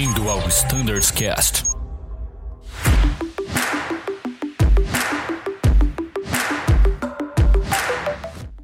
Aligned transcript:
Bem-vindo 0.00 0.30
ao 0.30 0.38
Standards 0.48 1.10
Cast. 1.10 1.62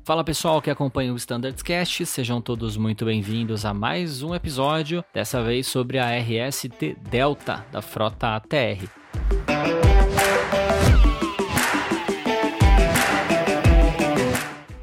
Fala 0.03 0.25
pessoal 0.25 0.62
que 0.62 0.71
acompanha 0.71 1.12
o 1.12 1.17
Standards 1.17 1.62
Cast, 1.62 2.07
sejam 2.07 2.41
todos 2.41 2.79
muito 2.79 3.05
bem-vindos 3.05 3.67
a 3.67 3.75
mais 3.75 4.23
um 4.23 4.35
episódio, 4.35 5.05
dessa 5.12 5.43
vez 5.43 5.67
sobre 5.67 5.99
a 5.99 6.07
RST 6.19 6.96
Delta 7.11 7.66
da 7.71 7.82
frota 7.82 8.37
ATR. 8.37 8.89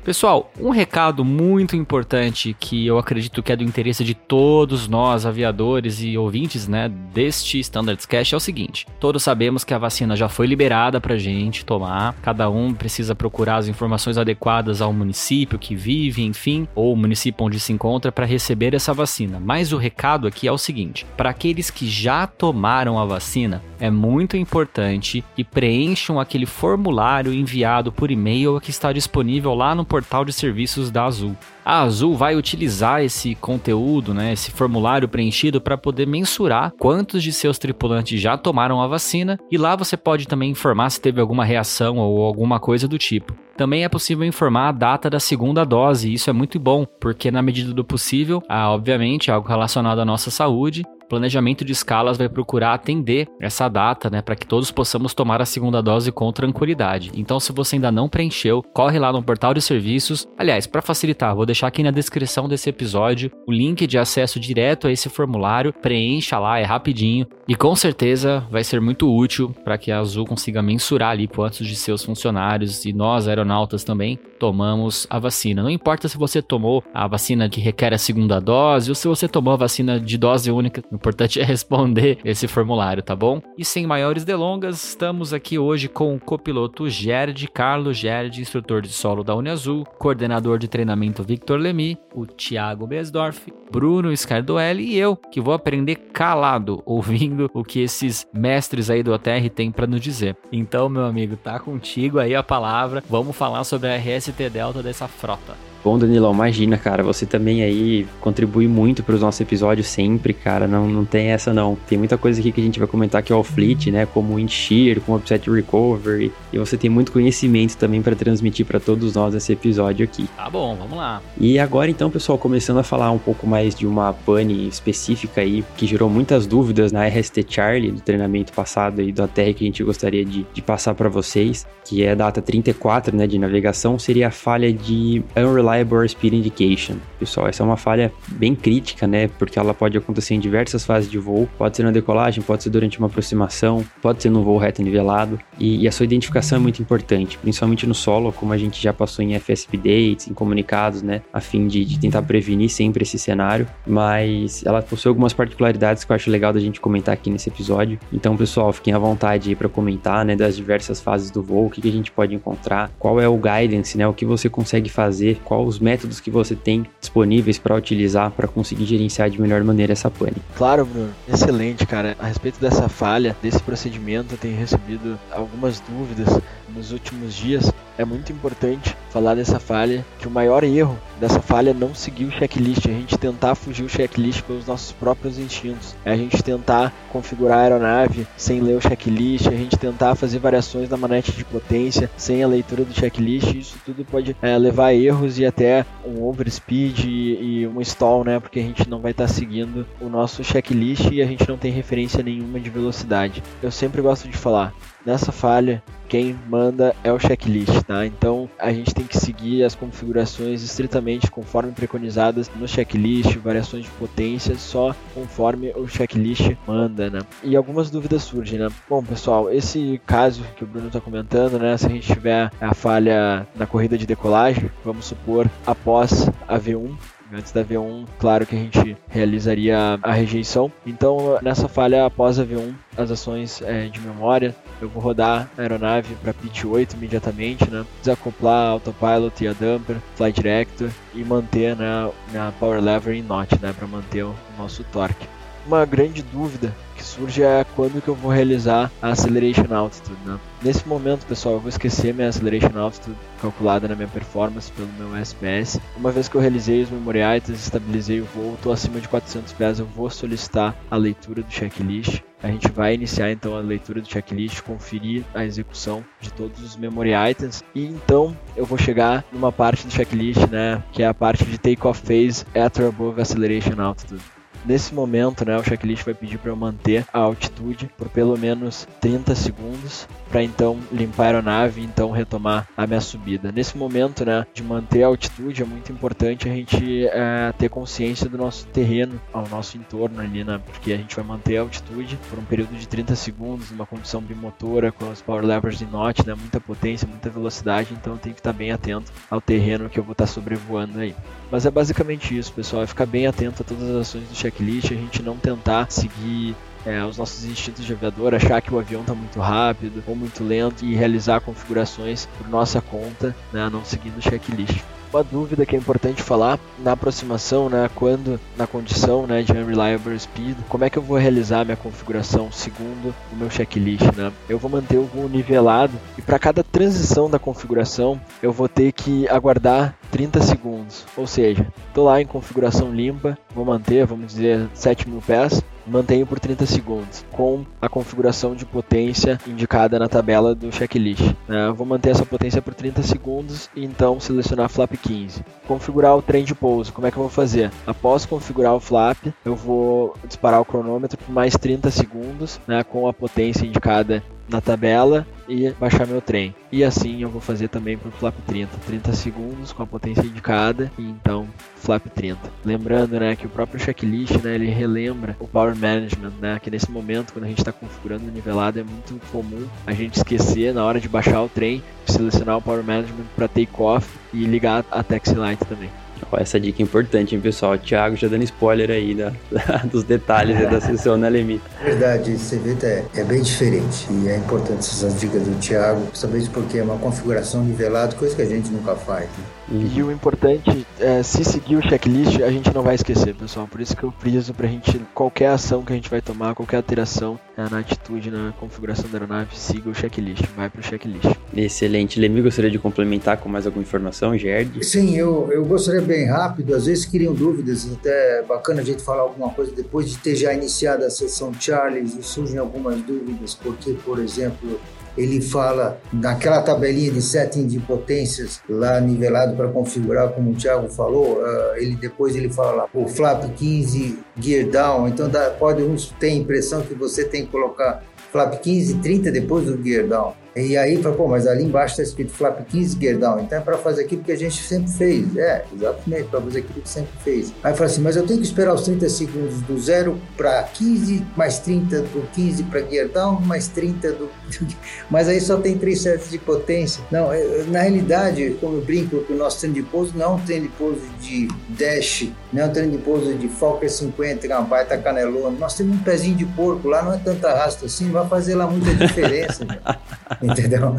Pessoal, 0.04 0.52
um 0.60 0.70
recado 0.70 1.24
muito 1.24 1.78
importante 1.78 2.54
que 2.60 2.86
eu 2.86 2.98
acredito 2.98 3.42
que 3.42 3.54
é 3.54 3.56
do 3.56 3.64
interesse 3.64 4.04
de 4.04 4.14
todos 4.14 4.86
nós, 4.86 5.26
aviadores 5.26 6.02
e 6.02 6.18
ouvintes, 6.18 6.68
né, 6.68 6.92
deste 7.14 7.58
Standards 7.60 8.06
Cash 8.06 8.34
é 8.34 8.36
o 8.36 8.40
seguinte: 8.40 8.86
todos 9.00 9.24
sabemos 9.24 9.64
que 9.64 9.74
a 9.74 9.78
vacina 9.78 10.14
já 10.14 10.28
foi 10.28 10.46
liberada 10.46 11.00
pra 11.00 11.18
gente 11.18 11.64
tomar, 11.64 12.16
cada 12.22 12.50
um 12.50 12.74
precisa 12.74 13.16
procurar 13.16 13.56
as 13.56 13.70
informações 13.70 14.18
adequadas 14.18 14.82
ao 14.82 14.92
município 14.92 15.58
que 15.58 15.74
vive, 15.74 16.22
enfim, 16.22 16.68
ou 16.76 16.92
o 16.92 16.98
município 16.98 17.46
onde 17.46 17.58
se 17.58 17.72
encontra 17.72 18.12
para 18.12 18.26
receber 18.26 18.74
essa 18.74 18.94
vacina. 18.94 19.40
Mas 19.40 19.72
o 19.72 19.78
recado 19.78 20.28
aqui 20.28 20.50
é 20.50 20.52
o 20.52 20.58
seguinte: 20.58 21.06
para 21.16 21.30
aqueles 21.30 21.72
que 21.72 21.88
já 21.88 22.28
tomaram 22.28 23.00
a 23.00 23.06
vacina, 23.06 23.64
é 23.80 23.90
muito 23.90 24.36
importante 24.36 25.24
que 25.34 25.46
preencham 25.46 26.20
aquele 26.20 26.46
formulário 26.46 27.34
enviado 27.34 27.90
por 27.90 28.12
e-mail 28.12 28.60
que 28.60 28.70
está 28.70 28.92
disponível 28.92 29.54
lá 29.54 29.74
no 29.74 29.86
portal 29.94 30.26
de 30.26 30.34
serviços 30.34 30.90
da 30.90 31.04
Azul. 31.04 31.38
A 31.66 31.82
Azul 31.82 32.16
vai 32.16 32.36
utilizar 32.36 33.02
esse 33.02 33.36
conteúdo, 33.36 34.14
né, 34.14 34.34
esse 34.34 34.52
formulário 34.52 35.08
preenchido 35.08 35.62
para 35.62 35.78
poder 35.78 36.06
mensurar 36.06 36.74
quantos 36.78 37.24
de 37.24 37.32
seus 37.32 37.58
tripulantes 37.58 38.20
já 38.20 38.38
tomaram 38.38 38.82
a 38.82 38.88
vacina 38.88 39.40
e 39.50 39.58
lá 39.58 39.74
você 39.76 39.96
pode 39.96 40.28
também 40.28 40.52
informar 40.52 40.90
se 40.90 41.00
teve 41.00 41.22
alguma 41.22 41.46
reação 41.46 41.98
ou 41.98 42.22
alguma 42.24 42.60
coisa 42.60 42.86
do 42.86 42.98
tipo. 42.98 43.34
Também 43.56 43.84
é 43.84 43.90
possível 43.90 44.26
informar 44.26 44.70
a 44.70 44.72
data 44.72 45.10
da 45.10 45.20
segunda 45.20 45.64
dose, 45.64 46.10
e 46.10 46.16
isso 46.16 46.30
é 46.30 46.34
muito 46.34 46.60
bom, 46.60 46.86
porque 47.00 47.30
na 47.30 47.42
medida 47.42 47.72
do 47.72 47.86
possível, 47.86 48.42
ah, 48.50 48.72
obviamente, 48.72 49.30
algo 49.30 49.48
relacionado 49.48 50.00
à 50.00 50.06
nossa 50.06 50.32
saúde, 50.32 50.84
planejamento 51.08 51.64
de 51.64 51.72
escalas 51.72 52.18
vai 52.18 52.28
procurar 52.28 52.74
atender 52.74 53.28
essa 53.40 53.70
data, 53.70 54.10
né, 54.10 54.22
para 54.24 54.36
que 54.36 54.48
todos 54.48 54.72
possamos 54.72 55.14
tomar 55.14 55.40
a 55.40 55.46
segunda 55.46 55.80
dose 55.80 56.12
com 56.12 56.32
tranquilidade. 56.32 57.12
Então, 57.14 57.40
se 57.40 57.52
você 57.52 57.76
ainda 57.76 57.92
não 57.92 58.10
preencheu, 58.10 58.64
corre 58.74 58.98
lá 58.98 59.12
no 59.12 59.22
portal 59.22 59.54
de 59.54 59.62
serviços. 59.62 60.28
Aliás, 60.36 60.66
para 60.66 60.82
facilitar, 60.82 61.36
vou 61.36 61.46
deixar 61.54 61.68
aqui 61.68 61.84
na 61.84 61.92
descrição 61.92 62.50
desse 62.50 62.68
episódio 62.68 63.32
o 63.48 63.52
link 63.52 63.86
de 63.86 64.00
acesso 64.00 64.40
direto 64.40 64.88
a 64.88 64.92
esse 64.92 65.08
formulário. 65.08 65.72
Preencha 65.72 66.40
lá, 66.40 66.58
é 66.58 66.64
rapidinho 66.64 67.28
e 67.48 67.56
com 67.56 67.76
certeza 67.76 68.44
vai 68.50 68.64
ser 68.64 68.82
muito 68.82 69.16
útil 69.16 69.56
para 69.64 69.78
que 69.78 69.92
a 69.92 70.00
Azul 70.00 70.26
consiga 70.26 70.64
mensurar 70.64 71.12
ali 71.12 71.28
quantos 71.28 71.68
de 71.68 71.76
seus 71.76 72.04
funcionários 72.04 72.86
e 72.86 72.92
nós 72.92 73.28
aeronautas 73.28 73.84
também 73.84 74.20
tomamos 74.44 75.08
a 75.10 75.20
vacina. 75.20 75.64
Não 75.64 75.70
importa 75.70 76.10
se 76.10 76.18
você 76.18 76.42
tomou 76.42 76.84
a 76.94 77.08
vacina 77.08 77.48
que 77.48 77.62
requer 77.62 77.94
a 77.94 77.98
segunda 77.98 78.42
dose 78.42 78.92
ou 78.92 78.96
se 78.96 79.08
você 79.08 79.26
tomou 79.26 79.54
a 79.54 79.56
vacina 79.56 79.98
de 79.98 80.18
dose 80.18 80.52
única, 80.52 80.84
importante 80.92 81.40
é 81.40 81.46
responder 81.46 82.18
esse 82.26 82.46
formulário, 82.46 83.02
tá 83.02 83.16
bom? 83.16 83.42
E 83.58 83.64
sem 83.64 83.88
maiores 83.88 84.26
delongas, 84.26 84.84
estamos 84.84 85.34
aqui 85.34 85.58
hoje 85.58 85.88
com 85.88 86.14
o 86.14 86.20
copiloto 86.20 86.90
Gerd, 86.90 87.48
Carlos 87.54 87.96
Gerd, 87.96 88.42
instrutor 88.42 88.82
de 88.82 88.90
solo 88.90 89.24
da 89.24 89.34
Uniazul, 89.34 89.86
coordenador 89.98 90.60
de 90.60 90.68
treinamento 90.68 91.24
Victor 91.24 91.58
Lemi, 91.58 91.98
o 92.14 92.26
Thiago 92.26 92.86
Besdorf, 92.86 93.48
Bruno 93.72 94.16
Scardoelli 94.16 94.84
e 94.84 94.98
eu, 95.00 95.16
que 95.16 95.40
vou 95.40 95.54
aprender 95.54 95.96
calado, 95.96 96.84
ouvindo 96.86 97.50
o 97.54 97.64
que 97.64 97.80
esses 97.80 98.28
mestres 98.34 98.90
aí 98.90 99.02
do 99.02 99.14
OTR 99.14 99.50
têm 99.56 99.72
para 99.72 99.88
nos 99.88 100.02
dizer. 100.02 100.36
Então, 100.52 100.90
meu 100.90 101.06
amigo, 101.06 101.38
tá 101.38 101.60
contigo 101.60 102.20
aí 102.20 102.36
a 102.36 102.44
palavra. 102.44 103.02
Vamos 103.10 103.38
falar 103.38 103.64
sobre 103.64 103.88
a 103.88 103.98
RST 104.34 104.50
Delta 104.50 104.82
dessa 104.82 105.08
frota. 105.08 105.73
Bom, 105.84 105.98
Danilão, 105.98 106.34
imagina, 106.34 106.78
cara, 106.78 107.04
você 107.04 107.26
também 107.26 107.62
aí 107.62 108.08
contribui 108.22 108.70
muito 108.70 109.04
para 109.04 109.16
os 109.16 109.22
nossos 109.22 109.42
episódios 109.42 109.88
sempre, 109.88 110.34
cara, 110.34 110.66
não, 110.66 110.88
não 110.88 111.04
tem 111.04 111.28
essa 111.28 111.54
não. 111.54 111.78
Tem 111.88 111.98
muita 111.98 112.18
coisa 112.18 112.40
aqui 112.40 112.54
que 112.54 112.62
a 112.62 112.64
gente 112.64 112.80
vai 112.80 112.88
comentar 112.88 113.22
que 113.22 113.34
é 113.34 113.36
o 113.36 113.44
Fleet, 113.44 113.92
né, 113.92 114.06
como 114.06 114.36
o 114.36 114.48
Shear, 114.48 115.02
como 115.02 115.18
Upset 115.18 115.50
Recovery, 115.50 116.32
e 116.54 116.58
você 116.58 116.78
tem 116.78 116.90
muito 116.90 117.12
conhecimento 117.12 117.76
também 117.76 118.02
para 118.02 118.16
transmitir 118.16 118.66
para 118.66 118.80
todos 118.80 119.16
nós 119.16 119.36
esse 119.36 119.52
episódio 119.52 120.06
aqui. 120.06 120.30
Tá 120.38 120.50
bom, 120.50 120.74
vamos 120.76 120.98
lá. 120.98 121.22
E 121.38 121.60
agora 121.60 121.92
então, 121.92 122.10
pessoal, 122.10 122.38
começando 122.38 122.78
a 122.78 122.84
falar 122.84 123.12
um 123.12 123.20
pouco 123.20 123.46
mais 123.46 123.76
de 123.76 123.86
uma 123.86 124.14
pane 124.14 124.70
específica 124.70 125.42
aí, 125.42 125.66
que 125.76 125.86
gerou 125.86 126.10
muitas 126.10 126.48
dúvidas 126.48 126.94
na 126.94 127.06
RST 127.06 127.46
Charlie, 127.50 127.92
do 127.92 128.00
treinamento 128.00 128.54
passado 128.54 129.02
aí 129.02 129.12
do 129.12 129.22
ATR 129.22 129.54
que 129.54 129.66
a 129.66 129.68
gente 129.68 129.84
gostaria 129.84 130.24
de, 130.24 130.46
de 130.54 130.62
passar 130.62 130.96
para 130.96 131.10
vocês, 131.10 131.68
que 131.84 132.04
é 132.04 132.12
a 132.12 132.16
data 132.16 132.42
34, 132.42 133.14
né, 133.14 133.28
de 133.28 133.38
navegação, 133.38 134.00
seria 134.00 134.30
a 134.30 134.32
falha 134.32 134.72
de 134.72 135.22
Unreliable 135.36 135.73
Reliable 135.74 136.08
Speed 136.08 136.34
Indication. 136.34 136.96
Pessoal, 137.20 137.48
essa 137.48 137.64
é 137.64 137.66
uma 137.66 137.78
falha 137.78 138.12
bem 138.30 138.56
crítica, 138.56 139.08
né? 139.08 139.28
Porque 139.28 139.58
ela 139.58 139.74
pode 139.74 139.98
acontecer 139.98 140.36
em 140.36 140.40
diversas 140.40 140.86
fases 140.86 141.10
de 141.10 141.18
voo. 141.18 141.50
Pode 141.58 141.78
ser 141.78 141.84
na 141.84 141.92
decolagem, 141.92 142.44
pode 142.44 142.64
ser 142.64 142.70
durante 142.70 143.00
uma 143.00 143.08
aproximação, 143.08 143.84
pode 144.02 144.22
ser 144.22 144.30
no 144.30 144.44
voo 144.44 144.58
reto 144.58 144.82
nivelado. 144.84 145.40
E, 145.60 145.84
e 145.84 145.88
a 145.88 145.92
sua 145.92 146.04
identificação 146.04 146.58
é 146.58 146.62
muito 146.62 146.82
importante, 146.82 147.38
principalmente 147.38 147.88
no 147.88 147.96
solo, 147.96 148.32
como 148.32 148.54
a 148.54 148.58
gente 148.58 148.82
já 148.82 148.94
passou 148.94 149.24
em 149.24 149.38
FSP 149.40 149.78
dates, 149.78 150.28
em 150.28 150.34
comunicados, 150.34 151.02
né? 151.02 151.22
A 151.34 151.40
fim 151.40 151.68
de, 151.68 151.84
de 151.84 152.00
tentar 152.00 152.22
prevenir 152.22 152.70
sempre 152.70 153.04
esse 153.04 153.18
cenário. 153.18 153.68
Mas 153.86 154.64
ela 154.66 154.82
possui 154.82 155.10
algumas 155.10 155.34
particularidades 155.34 156.04
que 156.04 156.12
eu 156.12 156.16
acho 156.16 156.30
legal 156.30 156.54
da 156.54 156.60
gente 156.60 156.80
comentar 156.80 157.14
aqui 157.14 157.30
nesse 157.30 157.50
episódio. 157.50 158.00
Então, 158.12 158.38
pessoal, 158.38 158.72
fiquem 158.72 158.94
à 158.94 159.00
vontade 159.00 159.50
aí 159.50 159.56
para 159.56 159.70
comentar, 159.70 160.24
né? 160.26 160.36
Das 160.36 160.56
diversas 160.56 161.02
fases 161.02 161.32
do 161.32 161.42
voo, 161.42 161.68
o 161.68 161.70
que, 161.70 161.82
que 161.82 161.90
a 161.90 161.92
gente 161.92 162.12
pode 162.12 162.36
encontrar, 162.36 162.92
qual 163.00 163.20
é 163.20 163.28
o 163.28 163.38
guidance, 163.38 163.98
né? 163.98 164.08
O 164.08 164.14
que 164.14 164.26
você 164.26 164.50
consegue 164.50 164.90
fazer, 164.90 165.40
qual 165.44 165.63
os 165.66 165.80
métodos 165.80 166.20
que 166.20 166.30
você 166.30 166.56
tem 166.56 166.86
disponíveis 167.00 167.58
para 167.58 167.76
utilizar 167.76 168.32
para 168.32 168.48
conseguir 168.48 168.86
gerenciar 168.86 169.30
de 169.30 169.42
melhor 169.42 169.64
maneira 169.64 169.94
essa 169.94 170.10
pane. 170.10 170.38
Claro, 170.56 170.86
Bruno. 170.86 171.10
Excelente, 171.28 171.86
cara. 171.86 172.16
A 172.20 172.28
respeito 172.28 172.60
dessa 172.60 172.90
falha, 172.90 173.36
desse 173.42 173.62
procedimento, 173.62 174.34
eu 174.34 174.38
tenho 174.38 174.58
recebido 174.58 175.20
algumas 175.32 175.80
dúvidas 175.82 176.42
nos 176.76 176.92
últimos 176.92 177.34
dias 177.34 177.72
é 177.98 178.06
muito 178.06 178.32
importante 178.32 178.96
falar 179.10 179.36
dessa 179.36 179.60
falha, 179.60 180.04
que 180.18 180.28
o 180.28 180.32
maior 180.32 180.64
erro 180.64 180.98
dessa 181.20 181.40
falha 181.40 181.70
é 181.70 181.74
não 181.74 181.94
seguir 181.94 182.26
o 182.26 182.32
checklist, 182.32 182.88
a 182.88 182.92
gente 182.92 183.18
tentar 183.18 183.54
fugir 183.54 183.84
o 183.84 183.90
checklist 183.90 184.42
pelos 184.42 184.66
nossos 184.66 184.92
próprios 184.92 185.38
instintos, 185.38 185.96
é 186.04 186.12
a 186.12 186.18
gente 186.18 186.42
tentar 186.42 186.92
configurar 187.12 187.60
a 187.60 187.62
aeronave 187.62 188.28
sem 188.36 188.60
ler 188.60 188.76
o 188.76 188.82
checklist, 188.82 189.48
a 189.48 189.52
gente 189.52 189.78
tentar 189.78 190.16
fazer 190.16 190.40
variações 190.40 190.90
na 190.90 190.98
manete 190.98 191.32
de 191.32 191.46
potência 191.46 192.10
sem 192.18 192.44
a 192.44 192.48
leitura 192.48 192.84
do 192.84 192.94
checklist, 192.94 193.54
isso 193.54 193.78
tudo 193.86 194.04
pode 194.04 194.36
é, 194.42 194.58
levar 194.58 194.88
a 194.88 194.96
erros 194.96 195.38
e 195.38 195.46
até 195.46 195.86
um 196.04 196.24
overspeed 196.24 197.06
e, 197.06 197.62
e 197.62 197.68
um 197.68 197.80
stall, 197.82 198.24
né, 198.24 198.40
porque 198.40 198.60
a 198.60 198.64
gente 198.64 198.90
não 198.90 199.00
vai 199.00 199.12
estar 199.12 199.28
tá 199.28 199.34
seguindo 199.34 199.86
o 200.02 200.10
nosso 200.10 200.44
checklist 200.44 201.12
e 201.12 201.22
a 201.22 201.26
gente 201.28 201.48
não 201.48 201.58
tem 201.58 201.72
referência 201.72 202.24
nenhuma 202.24 202.60
de 202.60 202.70
velocidade. 202.70 203.44
Eu 203.62 203.70
sempre 203.70 204.02
gosto 204.02 204.28
de 204.28 204.36
falar, 204.36 204.74
nessa 205.06 205.32
falha 205.32 205.84
quem 206.14 206.38
manda 206.48 206.96
é 207.04 207.12
o 207.12 207.18
checklist, 207.18 207.82
tá? 207.88 208.06
Então 208.06 208.48
a 208.60 208.72
gente 208.72 208.94
tem 208.94 209.04
que 209.04 209.18
seguir 209.18 209.64
as 209.64 209.74
configurações 209.74 210.62
estritamente 210.62 211.32
conforme 211.32 211.72
preconizadas 211.72 212.52
no 212.56 212.68
checklist, 212.68 213.36
variações 213.38 213.86
de 213.86 213.90
potência, 213.92 214.56
só 214.56 214.96
conforme 215.16 215.72
o 215.76 215.88
checklist 215.88 216.52
manda, 216.68 217.10
né? 217.10 217.22
E 217.44 217.56
algumas 217.56 217.90
dúvidas 217.90 218.22
surgem, 218.22 218.60
né? 218.60 218.70
Bom, 218.88 219.04
pessoal, 219.04 219.52
esse 219.52 220.00
caso 220.06 220.44
que 220.56 220.64
o 220.64 220.68
Bruno 220.68 220.86
está 220.86 221.02
comentando, 221.02 221.58
né? 221.58 221.76
Se 221.78 221.88
a 221.88 221.90
gente 221.90 222.14
tiver 222.14 222.52
a 222.62 222.76
falha 222.76 223.48
na 223.56 223.66
corrida 223.66 223.98
de 223.98 224.06
decolagem, 224.06 224.70
vamos 224.86 225.06
supor 225.06 225.50
após 225.66 226.30
a 226.48 226.60
V1, 226.60 226.96
Antes 227.34 227.52
da 227.52 227.64
V1, 227.64 228.06
claro 228.20 228.46
que 228.46 228.56
a 228.56 228.60
gente 228.60 228.96
realizaria 229.10 230.00
a 230.04 230.12
rejeição. 230.12 230.72
Então, 230.86 231.40
nessa 231.42 231.68
falha 231.68 232.06
após 232.06 232.40
a 232.40 232.46
V1, 232.46 232.76
as 232.96 233.10
ações 233.10 233.60
é, 233.64 233.88
de 233.88 234.00
memória, 234.00 234.56
eu 234.80 234.88
vou 234.88 235.02
rodar 235.02 235.50
a 235.58 235.62
aeronave 235.62 236.16
para 236.16 236.34
pitch 236.34 236.66
8 236.66 236.96
imediatamente, 236.96 237.70
né? 237.72 237.84
Desacoplar 238.02 238.68
a 238.68 238.70
autopilot 238.70 239.44
e 239.44 239.48
a 239.48 239.54
damper, 239.54 239.98
flight 240.16 240.40
director 240.40 240.92
e 241.16 241.24
manter 241.24 241.76
né, 241.76 242.12
a 242.36 242.52
power 242.60 242.80
lever 242.80 243.16
em 243.16 243.24
NOT, 243.24 243.60
né? 243.60 243.74
Para 243.74 243.88
manter 243.88 244.24
o 244.24 244.36
nosso 244.58 244.84
torque. 244.92 245.28
Uma 245.66 245.86
grande 245.86 246.22
dúvida 246.22 246.76
que 246.96 247.04
surge 247.04 247.42
é 247.42 247.66
quando 247.76 248.02
que 248.02 248.10
eu 248.10 248.16
vou 248.16 248.30
realizar 248.30 248.92
a 249.02 249.12
acceleration 249.12 249.74
altitude, 249.74 250.20
né? 250.26 250.38
Nesse 250.62 250.86
momento, 250.88 251.26
pessoal, 251.26 251.56
eu 251.56 251.60
vou 251.62 251.70
esquecer 251.70 252.14
minha 252.14 252.28
acceleration 252.28 252.78
altitude 252.78 253.18
calculada 253.42 253.88
na 253.88 253.96
minha 253.96 254.08
performance 254.08 254.72
pelo 254.74 254.90
meu 254.98 255.16
SPS. 255.16 255.80
Uma 255.96 256.12
vez 256.12 256.28
que 256.28 256.36
eu 256.36 256.42
realizei 256.42 256.84
os 256.84 256.90
memory 256.90 257.20
items, 257.38 257.62
estabilizei 257.62 258.20
o 258.20 258.26
voo, 258.26 258.56
estou 258.56 258.74
acima 258.74 259.00
de 259.00 259.08
400 259.08 259.54
pés, 259.54 259.80
eu 259.80 259.86
vou 259.86 260.10
solicitar 260.10 260.76
a 260.92 260.98
leitura 260.98 261.42
do 261.42 261.52
checklist. 261.52 262.22
A 262.42 262.48
gente 262.48 262.70
vai 262.70 262.94
iniciar 262.94 263.32
então 263.32 263.56
a 263.56 263.62
leitura 263.62 264.02
do 264.02 264.08
checklist, 264.08 264.62
conferir 264.64 265.24
a 265.34 265.46
execução 265.46 266.04
de 266.20 266.32
todos 266.34 266.62
os 266.62 266.76
memory 266.76 267.12
items 267.32 267.64
e 267.74 267.86
então 267.86 268.36
eu 268.56 268.66
vou 268.66 268.78
chegar 268.78 269.24
numa 269.32 269.52
parte 269.52 269.88
do 269.88 269.94
checklist, 269.94 270.46
né, 270.50 270.84
que 270.92 271.02
é 271.02 271.08
a 271.08 271.14
parte 271.14 271.46
de 271.46 271.58
takeoff 271.58 272.02
phase 272.02 272.46
at 272.54 272.78
or 272.80 272.88
above 272.88 273.22
acceleration 273.22 273.82
altitude. 273.82 274.22
Nesse 274.66 274.94
momento, 274.94 275.44
né, 275.44 275.58
o 275.58 275.64
checklist 275.64 276.06
vai 276.06 276.14
pedir 276.14 276.38
para 276.38 276.50
eu 276.50 276.56
manter 276.56 277.06
a 277.12 277.20
altitude 277.20 277.90
por 277.98 278.08
pelo 278.08 278.38
menos 278.38 278.88
30 279.02 279.36
segundos 279.36 280.08
para 280.30 280.42
então 280.42 280.80
limpar 280.92 281.24
a 281.24 281.28
aeronave 281.28 281.82
e 281.82 281.84
então 281.84 282.12
retomar 282.12 282.68
a 282.76 282.88
minha 282.88 283.02
subida. 283.02 283.52
Nesse 283.52 283.78
momento, 283.78 284.26
né, 284.26 284.48
de 284.54 284.64
manter 284.64 285.04
a 285.04 285.08
altitude 285.08 285.62
é 285.62 285.66
muito 285.66 285.92
importante 285.92 286.50
a 286.50 286.54
gente 286.54 287.06
é, 287.08 287.54
ter 287.58 287.70
consciência 287.70 288.30
do 288.30 288.38
nosso 288.38 288.66
terreno, 288.68 289.20
ao 289.34 289.48
nosso 289.48 289.78
entorno 289.78 290.22
ali, 290.22 290.44
né, 290.44 290.60
porque 290.66 290.94
a 290.94 290.98
gente 290.98 291.16
vai 291.16 291.26
manter 291.26 291.58
a 291.58 291.62
altitude 291.62 292.18
por 292.30 292.40
um 292.40 292.46
período 292.46 292.76
de 292.76 292.88
30 292.88 293.16
segundos, 293.16 293.70
numa 293.70 293.86
condição 293.86 294.22
bimotora 294.22 294.92
com 294.92 295.10
os 295.10 295.22
power 295.22 295.46
levers 295.46 295.82
em 295.82 295.88
note, 295.88 296.26
né, 296.26 296.34
muita 296.34 296.60
potência, 296.60 297.08
muita 297.08 297.30
velocidade, 297.30 297.94
então 297.94 298.18
tem 298.18 298.32
que 298.32 298.40
estar 298.40 298.54
bem 298.54 298.72
atento 298.72 299.12
ao 299.30 299.42
terreno 299.42 299.90
que 299.90 300.00
eu 300.00 300.04
vou 300.04 300.14
estar 300.14 300.26
sobrevoando 300.26 301.00
aí. 301.00 301.14
Mas 301.54 301.68
é 301.68 301.70
basicamente 301.70 302.36
isso, 302.36 302.52
pessoal, 302.52 302.82
é 302.82 302.88
ficar 302.88 303.06
bem 303.06 303.28
atento 303.28 303.62
a 303.62 303.64
todas 303.64 303.88
as 303.88 303.96
ações 303.98 304.28
do 304.28 304.34
checklist, 304.34 304.92
a 304.92 304.96
gente 304.96 305.22
não 305.22 305.38
tentar 305.38 305.86
seguir 305.88 306.56
é, 306.84 307.06
os 307.06 307.16
nossos 307.16 307.46
instintos 307.46 307.86
de 307.86 307.94
aviador, 307.94 308.34
achar 308.34 308.60
que 308.60 308.74
o 308.74 308.80
avião 308.80 309.02
está 309.02 309.14
muito 309.14 309.40
rápido 309.40 310.04
ou 310.08 310.16
muito 310.16 310.44
lento 310.44 310.84
e 310.84 310.96
realizar 310.96 311.42
configurações 311.42 312.28
por 312.40 312.50
nossa 312.50 312.82
conta, 312.82 313.36
né, 313.54 313.70
não 313.72 313.86
seguindo 313.86 314.18
o 314.18 314.22
checklist. 314.22 314.82
Uma 315.14 315.24
dúvida 315.24 315.64
que 315.64 315.76
é 315.76 315.80
importante 315.80 316.24
falar 316.24 316.60
na 316.80 316.94
aproximação, 316.94 317.70
né, 317.70 317.88
quando 317.94 318.40
na 318.58 318.66
condição 318.66 319.28
né, 319.28 319.44
de 319.44 319.52
unreliable 319.52 320.20
speed, 320.20 320.58
como 320.68 320.86
é 320.86 320.90
que 320.90 320.98
eu 320.98 321.04
vou 321.04 321.20
realizar 321.20 321.64
minha 321.64 321.78
configuração 321.78 322.52
segundo 322.52 323.14
o 323.32 323.36
meu 323.36 323.52
checklist, 323.52 324.12
né? 324.18 324.34
Eu 324.50 324.58
vou 324.58 324.72
manter 324.72 324.98
o 324.98 325.04
voo 325.04 325.30
nivelado 325.30 325.94
e 326.18 326.22
para 326.24 326.40
cada 326.40 326.64
transição 326.64 327.30
da 327.30 327.38
configuração 327.38 328.20
eu 328.42 328.52
vou 328.52 328.68
ter 328.68 328.92
que 328.92 329.28
aguardar 329.30 329.96
30 330.14 330.42
segundos, 330.42 331.06
ou 331.18 331.26
seja, 331.26 331.66
estou 331.88 332.06
lá 332.06 332.22
em 332.22 332.26
configuração 332.28 332.94
limpa, 332.94 333.36
vou 333.50 333.66
manter, 333.66 334.06
vamos 334.06 334.28
dizer, 334.28 334.70
7 334.72 335.10
mil 335.10 335.20
pés, 335.20 335.60
mantenho 335.88 336.28
por 336.28 336.40
30 336.40 336.68
segundos, 336.68 337.26
com 337.32 337.66
a 337.82 337.90
configuração 337.90 338.56
de 338.56 338.64
potência 338.64 339.40
indicada 339.48 339.98
na 339.98 340.08
tabela 340.08 340.54
do 340.54 340.72
checklist. 340.72 341.34
Né? 341.48 341.74
Vou 341.76 341.84
manter 341.84 342.12
essa 342.12 342.24
potência 342.24 342.62
por 342.62 342.76
30 342.76 343.02
segundos 343.02 343.72
e 343.76 343.84
então 343.84 344.20
selecionar 344.20 344.70
flap 344.70 344.92
15. 344.92 345.44
Configurar 345.68 346.16
o 346.16 346.22
trem 346.22 346.44
de 346.44 346.54
pouso, 346.54 346.94
como 346.94 347.08
é 347.08 347.12
que 347.12 347.18
eu 347.18 347.24
vou 347.24 347.32
fazer? 347.32 347.72
Após 347.88 348.24
configurar 348.24 348.76
o 348.76 348.80
flap, 348.80 349.18
eu 349.44 349.56
vou 349.56 350.16
disparar 350.28 350.62
o 350.62 350.66
cronômetro 350.66 351.18
por 351.18 351.34
mais 351.34 351.58
30 351.58 351.90
segundos, 351.90 352.60
né, 352.68 352.84
com 352.84 353.08
a 353.08 353.14
potência 353.14 353.66
indicada 353.66 354.22
na 354.48 354.62
tabela 354.62 355.26
e 355.48 355.70
baixar 355.72 356.08
meu 356.08 356.22
trem. 356.22 356.56
E 356.72 356.84
assim 356.84 357.22
eu 357.22 357.30
vou 357.30 357.42
fazer 357.42 357.68
também 357.68 357.98
para 357.98 358.12
flap 358.12 358.36
30, 358.48 358.78
30 358.86 359.14
segundos 359.14 359.72
com 359.72 359.84
a 359.84 359.88
potência 359.88 360.22
indicada 360.22 360.92
e 360.98 361.04
então 361.04 361.48
flap 361.76 362.06
30. 362.08 362.40
Lembrando, 362.64 363.20
né, 363.20 363.36
que 363.36 363.46
o 363.46 363.50
próprio 363.50 363.80
checklist, 363.80 364.42
né, 364.42 364.56
ele 364.56 364.70
relembra 364.70 365.36
o 365.40 365.48
power 365.48 365.76
management, 365.76 366.34
né, 366.42 366.60
que 366.62 366.72
nesse 366.72 366.90
momento 366.90 367.34
quando 367.34 367.46
a 367.46 367.48
gente 367.48 367.60
está 367.60 367.72
configurando 367.72 368.26
o 368.26 368.32
nivelado 368.32 368.80
é 368.80 368.84
muito 368.84 369.20
comum 369.32 369.68
a 369.86 369.94
gente 369.94 370.18
esquecer 370.18 370.74
na 370.74 370.84
hora 370.84 371.00
de 371.00 371.10
baixar 371.10 371.42
o 371.42 371.50
trem, 371.50 371.84
selecionar 372.06 372.58
o 372.58 372.62
power 372.62 372.84
management 372.84 373.26
para 373.36 373.48
take 373.48 373.70
off 373.80 374.08
e 374.34 374.46
ligar 374.46 374.86
a 374.92 375.04
taxi 375.04 375.36
light 375.36 375.60
também. 375.66 375.90
Essa 376.38 376.60
dica 376.60 376.82
é 376.82 376.84
importante, 376.84 377.36
hein, 377.36 377.42
pessoal? 377.42 377.74
O 377.74 377.78
Thiago 377.78 378.16
já 378.16 378.28
dando 378.28 378.44
spoiler 378.44 378.90
aí 378.90 379.14
da, 379.14 379.34
dos 379.86 380.04
detalhes 380.04 380.60
da 380.70 380.80
sessão 380.82 381.18
na 381.18 381.28
Lemita. 381.28 381.64
Verdade, 381.84 382.34
esse 382.34 382.56
evento 382.56 382.86
é, 382.86 383.04
é, 383.16 383.24
bem 383.24 383.42
diferente 383.42 384.08
e 384.10 384.28
é 384.28 384.38
importante 384.38 384.80
essas 384.80 385.20
dicas 385.20 385.44
do 385.44 385.60
Thiago, 385.60 386.02
principalmente 386.08 386.50
porque 386.50 386.78
é 386.78 386.84
uma 386.84 386.98
configuração 386.98 387.64
nivelada, 387.64 388.16
coisa 388.16 388.36
que 388.36 388.42
a 388.42 388.46
gente 388.46 388.70
nunca 388.70 388.96
faz. 388.96 389.26
Né? 389.26 389.44
E 389.72 390.04
o 390.04 390.12
importante 390.12 390.86
é, 391.00 391.24
se 391.24 391.44
seguir 391.44 391.78
o 391.78 391.82
checklist, 391.82 392.42
a 392.42 392.52
gente 392.52 392.74
não 392.74 392.84
vai 392.84 392.96
esquecer, 392.96 393.34
pessoal. 393.34 393.68
Por 393.68 393.80
isso 393.80 393.96
que 393.96 394.04
eu 394.04 394.12
friso 394.20 394.54
pra 394.54 394.68
gente, 394.68 395.00
qualquer 395.14 395.48
ação 395.48 395.84
que 395.84 395.94
a 395.94 395.96
gente 395.96 396.10
vai 396.10 396.22
tomar, 396.22 396.54
qualquer 396.54 396.78
alteração 396.78 397.40
é, 397.58 397.70
na 397.70 397.80
atitude, 397.80 398.30
na 398.30 398.54
configuração 398.60 399.10
da 399.10 399.18
aeronave, 399.18 399.58
siga 399.58 399.90
o 399.90 399.96
checklist, 399.96 400.44
vai 400.56 400.70
pro 400.70 400.84
checklist. 400.84 401.26
Excelente. 401.56 402.20
Lemi, 402.20 402.42
gostaria 402.42 402.70
de 402.70 402.78
complementar 402.78 403.38
com 403.38 403.48
mais 403.48 403.66
alguma 403.66 403.84
informação, 403.84 404.38
Gerd? 404.38 404.84
Sim, 404.84 405.16
eu, 405.16 405.50
eu 405.52 405.64
gostaria 405.66 406.02
bem 406.02 406.26
rápido, 406.26 406.76
às 406.76 406.86
vezes 406.86 407.06
criam 407.06 407.34
dúvidas, 407.34 407.90
até 407.92 408.40
é 408.40 408.44
bacana 408.44 408.82
a 408.82 408.86
gente 408.86 409.02
falar 409.02 409.22
alguma 409.22 409.50
coisa 409.50 409.72
depois 409.72 410.10
de 410.10 410.18
ter 410.18 410.36
já 410.36 410.54
iniciado 410.54 411.06
a 411.06 411.10
sessão 411.10 411.54
Charles 411.54 412.16
e 412.18 412.24
surgem 412.24 412.58
algumas 412.58 412.98
dúvidas, 413.02 413.54
porque, 413.56 413.94
por 414.06 414.20
exemplo, 414.20 414.80
ele 415.18 415.42
fala 415.42 416.00
naquela 416.12 416.62
tabelinha 416.62 417.12
de 417.12 417.22
de 417.66 417.80
potências 417.80 418.62
lá 418.68 419.00
nivelado 419.00 419.56
para 419.56 419.68
configurar, 419.68 420.30
como 420.30 420.52
o 420.52 420.56
Thiago 420.56 420.90
falou, 420.90 421.42
uh, 421.42 421.76
ele 421.76 421.96
depois 421.96 422.36
ele 422.36 422.50
fala 422.50 422.88
o 422.94 423.08
flap 423.08 423.44
15 423.56 424.20
gear 424.38 424.68
down, 424.68 425.08
então 425.08 425.30
dá, 425.30 425.52
pode 425.52 425.84
ter 426.20 426.28
a 426.28 426.34
impressão 426.34 426.82
que 426.82 426.94
você 426.94 427.26
tem 427.26 427.46
que 427.46 427.52
colocar 427.52 428.04
flap 428.32 428.60
15 428.60 428.96
30 428.96 429.32
depois 429.32 429.66
do 429.66 429.82
gear 429.84 430.08
down. 430.08 430.43
E 430.56 430.78
aí 430.78 431.02
fala, 431.02 431.16
pô, 431.16 431.28
mas 431.28 431.48
ali 431.48 431.64
embaixo 431.64 431.94
está 431.94 432.04
escrito 432.04 432.32
flap 432.32 432.64
15 432.66 433.00
gear 433.00 433.18
down, 433.18 433.40
então 433.40 433.58
é 433.58 433.62
para 433.62 433.78
fazer 433.78 434.04
aquilo 434.04 434.24
que 434.24 434.32
a 434.32 434.38
gente 434.38 434.62
sempre 434.62 434.92
fez. 434.92 435.36
É, 435.36 435.66
exatamente, 435.74 436.28
para 436.30 436.42
fazer 436.42 436.60
aquilo 436.60 436.82
que 436.82 436.90
sempre 436.90 437.12
fez. 437.24 437.54
Aí 437.64 437.74
fala 437.74 437.86
assim, 437.86 438.02
mas 438.02 438.16
eu 438.16 438.26
tenho 438.26 438.40
que 438.40 438.46
esperar 438.46 438.74
os 438.74 438.84
30 438.84 439.10
segundos 439.10 439.62
do 439.62 439.80
0 439.80 440.20
para 440.38 440.62
15, 440.64 441.26
mais 441.36 441.58
30 441.60 442.02
do 442.02 442.28
15 442.34 442.64
para 442.64 442.82
gear 442.82 443.08
down, 443.08 443.42
mais 443.42 443.68
30 443.68 444.12
do. 444.12 444.30
mas 445.10 445.28
aí 445.28 445.42
só 445.42 445.58
tem 445.58 445.78
3 445.78 446.00
sets 446.00 446.30
de 446.30 446.38
potência. 446.38 447.04
Não, 447.10 447.34
é, 447.34 447.64
na 447.68 447.82
realidade, 447.82 448.56
como 448.62 448.78
eu 448.78 448.82
brinco, 448.82 449.24
que 449.24 449.34
o 449.34 449.38
nosso 449.38 449.60
treino 449.60 449.76
de 449.76 449.84
pouso 449.84 450.16
não 450.16 450.26
é 450.26 450.30
um 450.30 450.40
treino 450.40 450.68
de 450.68 450.74
pouso 450.74 451.02
de 451.20 451.48
dash, 451.70 452.30
não 452.52 452.64
é 452.64 452.66
um 452.66 452.72
treino 452.72 452.92
de 452.92 452.98
pouso 453.00 453.34
de 453.34 453.48
Fokker 453.48 453.90
50, 453.90 454.46
uma 454.48 454.62
baita 454.62 454.98
canelona. 455.00 455.58
Nós 455.58 455.74
temos 455.74 455.96
um 455.96 456.00
pezinho 456.00 456.36
de 456.36 456.46
porco 456.46 456.88
lá, 456.88 457.02
não 457.02 457.14
é 457.14 457.18
tanta 457.18 457.50
arrasto 457.50 457.86
assim, 457.86 458.12
vai 458.12 458.28
fazer 458.28 458.54
lá 458.54 458.68
muita 458.68 458.94
diferença. 458.94 459.66
entendeu? 460.52 460.96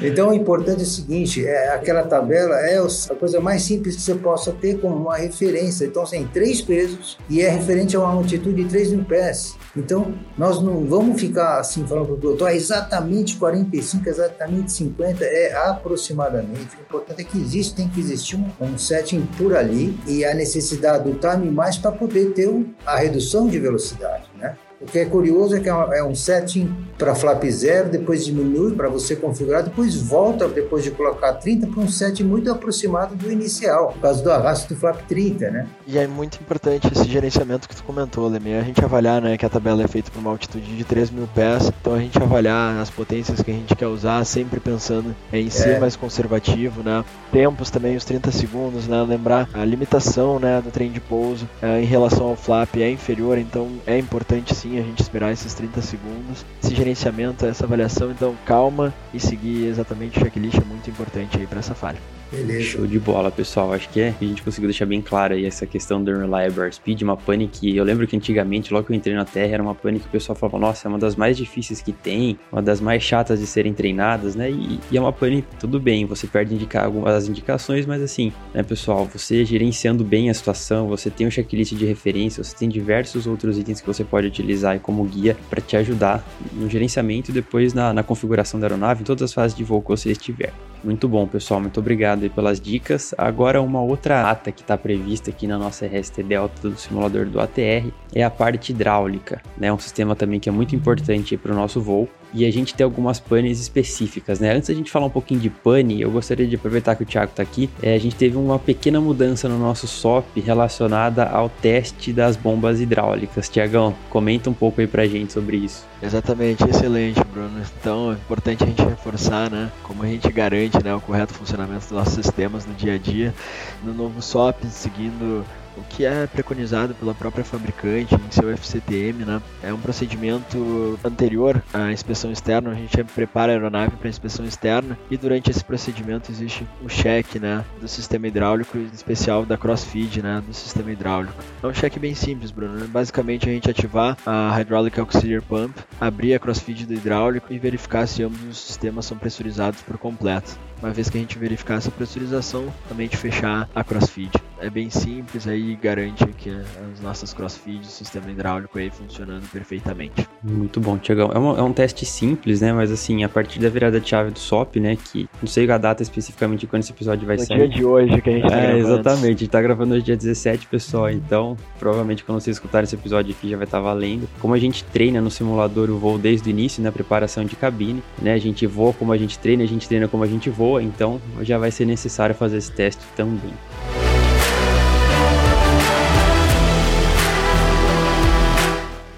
Então 0.00 0.30
o 0.30 0.34
importante 0.34 0.80
é 0.80 0.84
o 0.84 0.86
seguinte, 0.86 1.44
é, 1.44 1.74
aquela 1.74 2.04
tabela 2.04 2.56
é 2.60 2.78
a 2.78 3.14
coisa 3.14 3.40
mais 3.40 3.62
simples 3.62 3.96
que 3.96 4.02
você 4.02 4.14
possa 4.14 4.52
ter 4.52 4.80
como 4.80 4.96
uma 4.96 5.16
referência. 5.16 5.84
Então 5.84 6.04
tem 6.04 6.26
três 6.26 6.62
pesos 6.62 7.18
e 7.28 7.40
é 7.40 7.48
referente 7.48 7.96
a 7.96 8.00
uma 8.00 8.12
altitude 8.12 8.62
de 8.62 8.68
3 8.68 8.92
mil 8.92 9.04
pés. 9.04 9.56
Então 9.76 10.14
nós 10.38 10.62
não 10.62 10.84
vamos 10.84 11.20
ficar 11.20 11.58
assim 11.58 11.86
falando 11.86 12.06
para 12.06 12.14
o 12.14 12.18
piloto, 12.18 12.44
ah, 12.44 12.54
exatamente 12.54 13.36
45, 13.36 14.08
exatamente 14.08 14.72
50, 14.72 15.24
é 15.24 15.54
aproximadamente. 15.54 16.76
O 16.78 16.80
importante 16.80 17.22
é 17.22 17.24
que 17.24 17.38
existe, 17.38 17.74
tem 17.74 17.88
que 17.88 18.00
existir 18.00 18.36
um, 18.36 18.46
um 18.60 18.78
setting 18.78 19.26
por 19.36 19.54
ali 19.54 19.98
e 20.06 20.24
a 20.24 20.34
necessidade 20.34 21.10
do 21.10 21.18
time 21.18 21.50
mais 21.50 21.76
para 21.76 21.92
poder 21.92 22.32
ter 22.32 22.46
a 22.84 22.96
redução 22.96 23.48
de 23.48 23.58
velocidade, 23.58 24.24
né? 24.38 24.56
O 24.80 24.84
que 24.84 24.98
é 24.98 25.06
curioso 25.06 25.56
é 25.56 25.60
que 25.60 25.70
é 25.70 26.04
um 26.04 26.14
setting 26.14 26.70
para 26.98 27.14
flap 27.14 27.42
zero, 27.44 27.88
depois 27.88 28.26
diminui 28.26 28.74
para 28.74 28.88
você 28.90 29.16
configurar, 29.16 29.62
depois 29.62 29.94
volta, 29.96 30.46
depois 30.48 30.84
de 30.84 30.90
colocar 30.90 31.32
30, 31.34 31.66
para 31.68 31.80
um 31.80 31.88
setting 31.88 32.24
muito 32.24 32.50
aproximado 32.52 33.14
do 33.14 33.32
inicial, 33.32 33.92
por 33.92 34.00
causa 34.00 34.22
do 34.22 34.30
arrasto 34.30 34.74
do 34.74 34.78
flap 34.78 35.00
30, 35.08 35.50
né? 35.50 35.66
E 35.86 35.96
é 35.96 36.06
muito 36.06 36.38
importante 36.40 36.90
esse 36.92 37.04
gerenciamento 37.04 37.66
que 37.66 37.74
tu 37.74 37.82
comentou, 37.84 38.28
Lemir. 38.28 38.56
A 38.56 38.62
gente 38.62 38.84
avaliar 38.84 39.22
né, 39.22 39.38
que 39.38 39.46
a 39.46 39.48
tabela 39.48 39.82
é 39.82 39.88
feita 39.88 40.10
por 40.10 40.18
uma 40.18 40.30
altitude 40.30 40.76
de 40.76 40.84
3 40.84 41.10
mil 41.10 41.28
pés, 41.34 41.72
então 41.80 41.94
a 41.94 41.98
gente 41.98 42.18
avaliar 42.22 42.78
as 42.78 42.90
potências 42.90 43.40
que 43.40 43.50
a 43.50 43.54
gente 43.54 43.74
quer 43.74 43.86
usar, 43.86 44.24
sempre 44.26 44.60
pensando 44.60 45.16
em 45.32 45.48
ser 45.48 45.76
é. 45.76 45.78
mais 45.78 45.96
conservativo, 45.96 46.82
né? 46.82 47.02
Tempos 47.32 47.70
também, 47.70 47.96
os 47.96 48.04
30 48.04 48.30
segundos, 48.30 48.86
né? 48.86 49.02
Lembrar 49.02 49.48
a 49.54 49.64
limitação 49.64 50.38
né, 50.38 50.60
do 50.60 50.70
trem 50.70 50.92
de 50.92 51.00
pouso 51.00 51.48
é, 51.62 51.80
em 51.80 51.86
relação 51.86 52.26
ao 52.26 52.36
flap 52.36 52.76
é 52.76 52.90
inferior, 52.90 53.38
então 53.38 53.70
é 53.86 53.98
importante 53.98 54.54
sim 54.54 54.65
sim 54.66 54.78
a 54.78 54.82
gente 54.82 55.00
esperar 55.00 55.32
esses 55.32 55.54
30 55.54 55.80
segundos. 55.80 56.44
Esse 56.62 56.74
gerenciamento, 56.74 57.46
essa 57.46 57.64
avaliação, 57.64 58.10
então 58.10 58.36
calma 58.44 58.92
e 59.14 59.20
seguir 59.20 59.66
exatamente 59.66 60.18
o 60.18 60.22
checklist 60.22 60.58
é 60.58 60.64
muito 60.64 60.90
importante 60.90 61.38
aí 61.38 61.46
para 61.46 61.60
essa 61.60 61.74
falha. 61.74 61.98
Beleza. 62.30 62.64
Show 62.64 62.86
de 62.86 62.98
bola, 62.98 63.30
pessoal. 63.30 63.72
Acho 63.72 63.88
que 63.88 64.00
é, 64.00 64.14
a 64.20 64.24
gente 64.24 64.42
conseguiu 64.42 64.68
deixar 64.68 64.86
bem 64.86 65.00
claro 65.00 65.34
aí 65.34 65.44
essa 65.46 65.66
questão 65.66 66.02
do 66.02 66.10
Unreliable 66.10 66.72
Speed, 66.72 67.02
uma 67.02 67.16
pane 67.16 67.48
que 67.48 67.76
eu 67.76 67.84
lembro 67.84 68.06
que 68.06 68.16
antigamente, 68.16 68.72
logo 68.72 68.86
que 68.86 68.92
eu 68.92 68.96
entrei 68.96 69.14
na 69.14 69.24
Terra, 69.24 69.54
era 69.54 69.62
uma 69.62 69.74
pane 69.74 70.00
que 70.00 70.06
o 70.06 70.10
pessoal 70.10 70.36
falava, 70.36 70.58
nossa, 70.58 70.86
é 70.86 70.88
uma 70.88 70.98
das 70.98 71.14
mais 71.14 71.36
difíceis 71.36 71.80
que 71.80 71.92
tem, 71.92 72.38
uma 72.50 72.62
das 72.62 72.80
mais 72.80 73.02
chatas 73.02 73.40
de 73.40 73.46
serem 73.46 73.72
treinadas, 73.72 74.34
né? 74.34 74.50
E, 74.50 74.80
e 74.90 74.96
é 74.96 75.00
uma 75.00 75.12
pane, 75.12 75.44
tudo 75.60 75.78
bem, 75.78 76.04
você 76.04 76.26
perde 76.26 76.54
indicar 76.54 76.84
algumas 76.84 77.28
indicações, 77.28 77.86
mas 77.86 78.02
assim, 78.02 78.32
né, 78.52 78.62
pessoal, 78.62 79.06
você 79.06 79.44
gerenciando 79.44 80.04
bem 80.04 80.30
a 80.30 80.34
situação, 80.34 80.88
você 80.88 81.10
tem 81.10 81.26
um 81.26 81.30
checklist 81.30 81.74
de 81.74 81.86
referência, 81.86 82.42
você 82.42 82.56
tem 82.56 82.68
diversos 82.68 83.26
outros 83.26 83.58
itens 83.58 83.80
que 83.80 83.86
você 83.86 84.04
pode 84.04 84.26
utilizar 84.26 84.78
como 84.80 85.04
guia 85.04 85.36
para 85.48 85.60
te 85.60 85.76
ajudar 85.76 86.26
no 86.52 86.68
gerenciamento 86.68 87.30
e 87.30 87.34
depois 87.34 87.72
na, 87.72 87.92
na 87.92 88.02
configuração 88.02 88.58
da 88.58 88.66
aeronave, 88.66 89.02
em 89.02 89.04
todas 89.04 89.22
as 89.22 89.32
fases 89.32 89.56
de 89.56 89.62
voo 89.64 89.80
que 89.80 89.88
você 89.88 90.10
estiver. 90.10 90.52
Muito 90.86 91.08
bom, 91.08 91.26
pessoal. 91.26 91.60
Muito 91.60 91.80
obrigado 91.80 92.22
aí 92.22 92.30
pelas 92.30 92.60
dicas. 92.60 93.12
Agora, 93.18 93.60
uma 93.60 93.80
outra 93.80 94.30
ata 94.30 94.52
que 94.52 94.60
está 94.60 94.78
prevista 94.78 95.30
aqui 95.30 95.44
na 95.44 95.58
nossa 95.58 95.84
RST 95.84 96.22
Delta 96.22 96.70
do 96.70 96.78
simulador 96.78 97.26
do 97.26 97.40
ATR 97.40 97.90
é 98.14 98.22
a 98.22 98.30
parte 98.30 98.70
hidráulica, 98.70 99.42
né? 99.58 99.72
Um 99.72 99.80
sistema 99.80 100.14
também 100.14 100.38
que 100.38 100.48
é 100.48 100.52
muito 100.52 100.76
importante 100.76 101.36
para 101.36 101.50
o 101.50 101.56
nosso 101.56 101.80
voo 101.80 102.08
e 102.32 102.44
a 102.44 102.52
gente 102.52 102.74
tem 102.74 102.84
algumas 102.84 103.18
panes 103.18 103.60
específicas, 103.60 104.40
né? 104.40 104.52
Antes 104.52 104.68
da 104.68 104.74
gente 104.74 104.90
falar 104.90 105.06
um 105.06 105.10
pouquinho 105.10 105.40
de 105.40 105.50
pane, 105.50 106.00
eu 106.00 106.10
gostaria 106.10 106.46
de 106.46 106.56
aproveitar 106.56 106.94
que 106.94 107.02
o 107.02 107.06
Thiago 107.06 107.30
está 107.30 107.42
aqui. 107.42 107.70
É, 107.82 107.94
a 107.94 107.98
gente 107.98 108.16
teve 108.16 108.36
uma 108.36 108.58
pequena 108.58 109.00
mudança 109.00 109.48
no 109.48 109.58
nosso 109.58 109.86
SOP 109.86 110.40
relacionada 110.40 111.24
ao 111.24 111.48
teste 111.48 112.12
das 112.12 112.36
bombas 112.36 112.80
hidráulicas. 112.80 113.48
Tiagão, 113.48 113.94
comenta 114.10 114.50
um 114.50 114.54
pouco 114.54 114.80
aí 114.80 114.86
pra 114.86 115.06
gente 115.06 115.32
sobre 115.32 115.56
isso. 115.56 115.84
Exatamente, 116.02 116.64
excelente, 116.64 117.20
Bruno. 117.32 117.62
Então 117.80 118.10
é 118.10 118.14
importante 118.14 118.64
a 118.64 118.66
gente 118.66 118.82
reforçar, 118.82 119.50
né, 119.50 119.70
como 119.82 120.02
a 120.02 120.06
gente 120.06 120.30
garante, 120.30 120.82
né, 120.82 120.94
o 120.94 121.00
correto 121.00 121.34
funcionamento 121.34 121.80
dos 121.80 121.92
nossos 121.92 122.14
sistemas 122.14 122.66
no 122.66 122.74
dia 122.74 122.94
a 122.94 122.98
dia, 122.98 123.34
no 123.82 123.94
novo 123.94 124.20
SOP, 124.20 124.66
seguindo 124.66 125.44
o 125.76 125.82
que 125.82 126.04
é 126.04 126.26
preconizado 126.26 126.94
pela 126.94 127.14
própria 127.14 127.44
fabricante 127.44 128.14
em 128.14 128.30
seu 128.30 128.50
FCTM, 128.50 129.24
né? 129.24 129.42
É 129.62 129.72
um 129.72 129.78
procedimento 129.78 130.98
anterior 131.04 131.62
à 131.72 131.92
inspeção 131.92 132.30
externa, 132.32 132.70
a 132.70 132.74
gente 132.74 133.02
prepara 133.04 133.52
a 133.52 133.54
aeronave 133.54 133.96
para 133.96 134.08
inspeção 134.08 134.44
externa 134.44 134.98
e 135.10 135.16
durante 135.16 135.50
esse 135.50 135.64
procedimento 135.64 136.30
existe 136.30 136.66
o 136.82 136.88
cheque, 136.88 137.38
né, 137.38 137.64
do 137.80 137.88
sistema 137.88 138.28
hidráulico, 138.28 138.78
em 138.78 138.86
especial 138.92 139.44
da 139.44 139.56
crossfeed, 139.56 140.22
né, 140.22 140.42
do 140.46 140.54
sistema 140.54 140.90
hidráulico. 140.90 141.34
É 141.62 141.66
um 141.66 141.74
cheque 141.74 141.98
bem 141.98 142.14
simples, 142.14 142.50
Bruno. 142.50 142.78
Né? 142.78 142.86
Basicamente 142.86 143.48
a 143.48 143.52
gente 143.52 143.70
ativar 143.70 144.16
a 144.24 144.50
Hydraulic 144.52 144.98
Auxiliary 144.98 145.44
Pump, 145.44 145.78
abrir 146.00 146.34
a 146.34 146.38
crossfeed 146.38 146.86
do 146.86 146.94
hidráulico 146.94 147.52
e 147.52 147.58
verificar 147.58 148.06
se 148.06 148.22
ambos 148.22 148.40
os 148.48 148.58
sistemas 148.58 149.06
são 149.06 149.16
pressurizados 149.16 149.82
por 149.82 149.98
completo. 149.98 150.58
Uma 150.82 150.92
vez 150.92 151.08
que 151.08 151.16
a 151.16 151.20
gente 151.20 151.38
verificar 151.38 151.76
essa 151.76 151.90
pressurização, 151.90 152.72
também 152.88 153.08
fechar 153.08 153.68
a 153.74 153.82
crossfeed. 153.82 154.30
É 154.58 154.68
bem 154.68 154.90
simples 154.90 155.46
aí 155.46 155.65
garante 155.74 156.24
que 156.38 156.50
as 156.50 157.00
nossas 157.00 157.32
crossfeeds, 157.32 157.90
sistema 157.90 158.30
hidráulico 158.30 158.78
aí 158.78 158.90
funcionando 158.90 159.48
perfeitamente. 159.50 160.26
Muito 160.42 160.80
bom, 160.80 160.96
Tiagão. 160.98 161.30
É, 161.34 161.38
um, 161.38 161.58
é 161.58 161.62
um 161.62 161.72
teste 161.72 162.04
simples, 162.04 162.60
né? 162.60 162.72
Mas 162.72 162.92
assim, 162.92 163.24
a 163.24 163.28
partir 163.28 163.58
da 163.58 163.68
virada 163.68 164.00
de 164.00 164.08
chave 164.08 164.30
do 164.30 164.38
SOP, 164.38 164.78
né? 164.78 164.96
Que 164.96 165.28
não 165.42 165.48
sei 165.48 165.68
a 165.70 165.78
data 165.78 166.02
especificamente 166.02 166.60
de 166.60 166.66
quando 166.66 166.82
esse 166.82 166.92
episódio 166.92 167.26
vai 167.26 167.36
no 167.36 167.44
sair. 167.44 167.56
dia 167.56 167.68
de 167.68 167.84
hoje 167.84 168.20
que 168.20 168.30
a 168.30 168.32
gente 168.32 168.48
tá 168.48 168.60
É, 168.60 168.78
exatamente. 168.78 169.24
A 169.24 169.38
gente 169.38 169.48
tá 169.48 169.60
gravando 169.60 169.94
hoje 169.94 170.04
dia 170.04 170.16
17, 170.16 170.66
pessoal. 170.66 171.10
Então, 171.10 171.56
provavelmente 171.78 172.22
quando 172.22 172.40
vocês 172.40 172.56
escutarem 172.56 172.84
esse 172.84 172.94
episódio 172.94 173.34
aqui 173.36 173.48
já 173.48 173.56
vai 173.56 173.64
estar 173.64 173.78
tá 173.78 173.82
valendo. 173.84 174.28
Como 174.40 174.54
a 174.54 174.58
gente 174.58 174.84
treina 174.84 175.20
no 175.20 175.30
simulador 175.30 175.90
o 175.90 175.98
voo 175.98 176.18
desde 176.18 176.48
o 176.48 176.50
início, 176.50 176.82
né? 176.82 176.90
Preparação 176.90 177.44
de 177.44 177.56
cabine, 177.56 178.02
né? 178.20 178.34
A 178.34 178.38
gente 178.38 178.66
voa 178.66 178.92
como 178.92 179.12
a 179.12 179.16
gente 179.16 179.38
treina, 179.38 179.64
a 179.64 179.66
gente 179.66 179.88
treina 179.88 180.06
como 180.06 180.22
a 180.22 180.26
gente 180.26 180.50
voa. 180.50 180.82
Então, 180.82 181.20
já 181.42 181.58
vai 181.58 181.70
ser 181.70 181.84
necessário 181.84 182.34
fazer 182.34 182.58
esse 182.58 182.72
teste 182.72 183.02
também. 183.16 183.52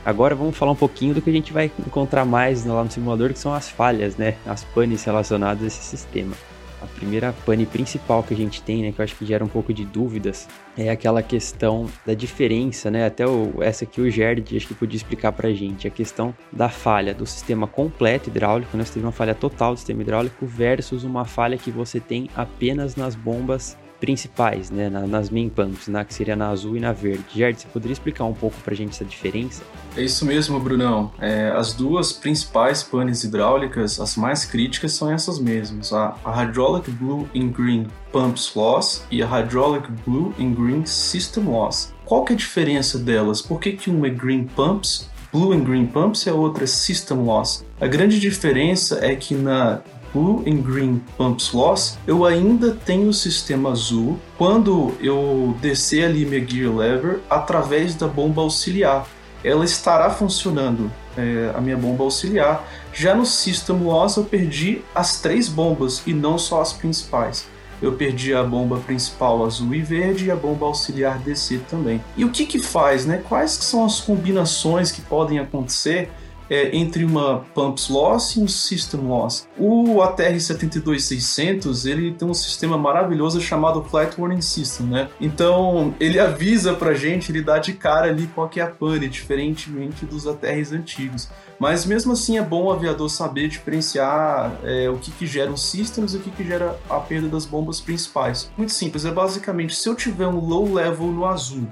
Agora 0.08 0.34
vamos 0.34 0.56
falar 0.56 0.72
um 0.72 0.74
pouquinho 0.74 1.12
do 1.12 1.20
que 1.20 1.28
a 1.28 1.32
gente 1.34 1.52
vai 1.52 1.70
encontrar 1.86 2.24
mais 2.24 2.64
lá 2.64 2.82
no 2.82 2.90
simulador, 2.90 3.30
que 3.30 3.38
são 3.38 3.52
as 3.52 3.68
falhas, 3.68 4.16
né? 4.16 4.36
As 4.46 4.64
panes 4.64 5.04
relacionadas 5.04 5.62
a 5.62 5.66
esse 5.66 5.82
sistema. 5.82 6.34
A 6.80 6.86
primeira 6.86 7.34
pane 7.44 7.66
principal 7.66 8.22
que 8.22 8.32
a 8.32 8.36
gente 8.36 8.62
tem, 8.62 8.80
né, 8.84 8.90
que 8.90 9.02
eu 9.02 9.04
acho 9.04 9.14
que 9.14 9.26
gera 9.26 9.44
um 9.44 9.48
pouco 9.48 9.70
de 9.70 9.84
dúvidas, 9.84 10.48
é 10.78 10.88
aquela 10.88 11.22
questão 11.22 11.90
da 12.06 12.14
diferença, 12.14 12.90
né? 12.90 13.04
Até 13.04 13.26
o, 13.26 13.62
essa 13.62 13.84
aqui 13.84 14.00
o 14.00 14.10
Gerd 14.10 14.56
acho 14.56 14.68
que 14.68 14.74
podia 14.74 14.96
explicar 14.96 15.32
pra 15.32 15.52
gente, 15.52 15.86
a 15.86 15.90
questão 15.90 16.34
da 16.50 16.70
falha 16.70 17.12
do 17.12 17.26
sistema 17.26 17.66
completo 17.66 18.30
hidráulico, 18.30 18.78
né? 18.78 18.86
Você 18.86 18.94
teve 18.94 19.04
uma 19.04 19.12
falha 19.12 19.34
total 19.34 19.74
do 19.74 19.76
sistema 19.76 20.00
hidráulico 20.00 20.46
versus 20.46 21.04
uma 21.04 21.26
falha 21.26 21.58
que 21.58 21.70
você 21.70 22.00
tem 22.00 22.30
apenas 22.34 22.96
nas 22.96 23.14
bombas 23.14 23.76
principais, 24.00 24.70
né, 24.70 24.88
nas 24.88 25.30
main 25.30 25.48
pumps, 25.48 25.88
né, 25.88 26.04
que 26.04 26.14
seria 26.14 26.36
na 26.36 26.48
azul 26.48 26.76
e 26.76 26.80
na 26.80 26.92
verde. 26.92 27.24
Gerd, 27.34 27.60
você 27.60 27.68
poderia 27.68 27.92
explicar 27.92 28.24
um 28.24 28.34
pouco 28.34 28.56
para 28.62 28.72
a 28.72 28.76
gente 28.76 28.90
essa 28.90 29.04
diferença? 29.04 29.62
É 29.96 30.02
isso 30.02 30.24
mesmo, 30.24 30.58
Brunão. 30.60 31.12
É, 31.18 31.50
as 31.50 31.74
duas 31.74 32.12
principais 32.12 32.82
panes 32.82 33.24
hidráulicas, 33.24 34.00
as 34.00 34.16
mais 34.16 34.44
críticas, 34.44 34.92
são 34.92 35.10
essas 35.10 35.38
mesmas: 35.38 35.92
a, 35.92 36.16
a 36.24 36.30
Hydraulic 36.30 36.90
Blue 36.92 37.28
and 37.34 37.48
Green 37.48 37.86
Pumps 38.12 38.54
Loss 38.54 39.04
e 39.10 39.22
a 39.22 39.26
Hydraulic 39.26 39.90
Blue 40.06 40.32
and 40.38 40.52
Green 40.52 40.86
System 40.86 41.44
Loss. 41.44 41.92
Qual 42.04 42.24
que 42.24 42.32
é 42.32 42.34
a 42.34 42.38
diferença 42.38 42.98
delas? 42.98 43.42
Por 43.42 43.60
que, 43.60 43.72
que 43.72 43.90
uma 43.90 44.06
é 44.06 44.10
Green 44.10 44.44
Pumps 44.44 45.08
Blue 45.32 45.52
and 45.52 45.60
Green 45.60 45.86
Pumps 45.86 46.24
e 46.26 46.30
a 46.30 46.34
outra 46.34 46.64
é 46.64 46.66
System 46.66 47.18
Loss. 47.18 47.64
A 47.80 47.86
grande 47.86 48.18
diferença 48.18 49.04
é 49.04 49.14
que 49.14 49.34
na 49.34 49.82
Blue 50.12 50.42
and 50.46 50.62
Green 50.62 51.02
Pumps 51.16 51.52
Loss, 51.52 51.98
eu 52.06 52.24
ainda 52.24 52.72
tenho 52.72 53.08
o 53.08 53.14
sistema 53.14 53.70
azul 53.70 54.18
quando 54.36 54.94
eu 55.00 55.56
descer 55.60 56.04
ali 56.04 56.24
minha 56.24 56.44
gear 56.44 56.74
lever 56.74 57.20
através 57.28 57.94
da 57.94 58.06
bomba 58.06 58.42
auxiliar. 58.42 59.06
Ela 59.44 59.64
estará 59.64 60.10
funcionando, 60.10 60.90
é, 61.16 61.52
a 61.54 61.60
minha 61.60 61.76
bomba 61.76 62.04
auxiliar. 62.04 62.66
Já 62.92 63.14
no 63.14 63.24
System 63.24 63.78
Loss 63.78 64.16
eu 64.16 64.24
perdi 64.24 64.82
as 64.94 65.20
três 65.20 65.48
bombas 65.48 66.02
e 66.06 66.12
não 66.12 66.38
só 66.38 66.60
as 66.60 66.72
principais. 66.72 67.46
Eu 67.80 67.92
perdi 67.92 68.34
a 68.34 68.42
bomba 68.42 68.78
principal 68.78 69.44
azul 69.44 69.72
e 69.72 69.80
verde 69.80 70.26
e 70.26 70.30
a 70.32 70.36
bomba 70.36 70.66
auxiliar 70.66 71.18
DC 71.20 71.60
também. 71.70 72.02
E 72.16 72.24
o 72.24 72.30
que 72.30 72.44
que 72.44 72.58
faz, 72.58 73.06
né? 73.06 73.22
Quais 73.28 73.52
são 73.52 73.84
as 73.84 74.00
combinações 74.00 74.90
que 74.90 75.00
podem 75.00 75.38
acontecer 75.38 76.10
é, 76.50 76.76
entre 76.76 77.04
uma 77.04 77.44
pumps 77.54 77.88
loss 77.88 78.36
e 78.36 78.40
um 78.40 78.48
system 78.48 79.00
loss. 79.00 79.48
O 79.58 80.02
ATR 80.02 80.38
72600 80.38 81.86
ele 81.86 82.12
tem 82.12 82.28
um 82.28 82.34
sistema 82.34 82.78
maravilhoso 82.78 83.40
chamado 83.40 83.82
Flight 83.82 84.20
Warning 84.20 84.40
System, 84.40 84.86
né? 84.86 85.08
Então 85.20 85.94
ele 86.00 86.18
avisa 86.18 86.74
pra 86.74 86.94
gente, 86.94 87.30
ele 87.30 87.42
dá 87.42 87.58
de 87.58 87.72
cara 87.72 88.08
ali 88.08 88.26
qual 88.34 88.48
que 88.48 88.60
é 88.60 88.62
a 88.62 88.68
pane, 88.68 89.08
diferentemente 89.08 90.04
dos 90.04 90.26
ATRs 90.26 90.72
antigos. 90.72 91.28
Mas 91.58 91.84
mesmo 91.84 92.12
assim 92.12 92.38
é 92.38 92.42
bom 92.42 92.64
o 92.64 92.72
aviador 92.72 93.08
saber 93.08 93.48
diferenciar 93.48 94.58
é, 94.62 94.88
o 94.88 94.96
que, 94.96 95.10
que 95.10 95.26
gera 95.26 95.50
os 95.50 95.62
systems 95.62 96.14
e 96.14 96.18
o 96.18 96.20
que, 96.20 96.30
que 96.30 96.44
gera 96.44 96.78
a 96.88 97.00
perda 97.00 97.28
das 97.28 97.44
bombas 97.44 97.80
principais. 97.80 98.50
Muito 98.56 98.72
simples, 98.72 99.04
é 99.04 99.10
basicamente 99.10 99.74
se 99.74 99.88
eu 99.88 99.94
tiver 99.94 100.28
um 100.28 100.38
low 100.38 100.72
level 100.72 101.08
no 101.08 101.26
azul 101.26 101.66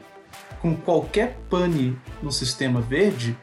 com 0.60 0.74
qualquer 0.74 1.38
pane 1.48 1.96
no 2.22 2.32
sistema 2.32 2.80
verde, 2.80 3.36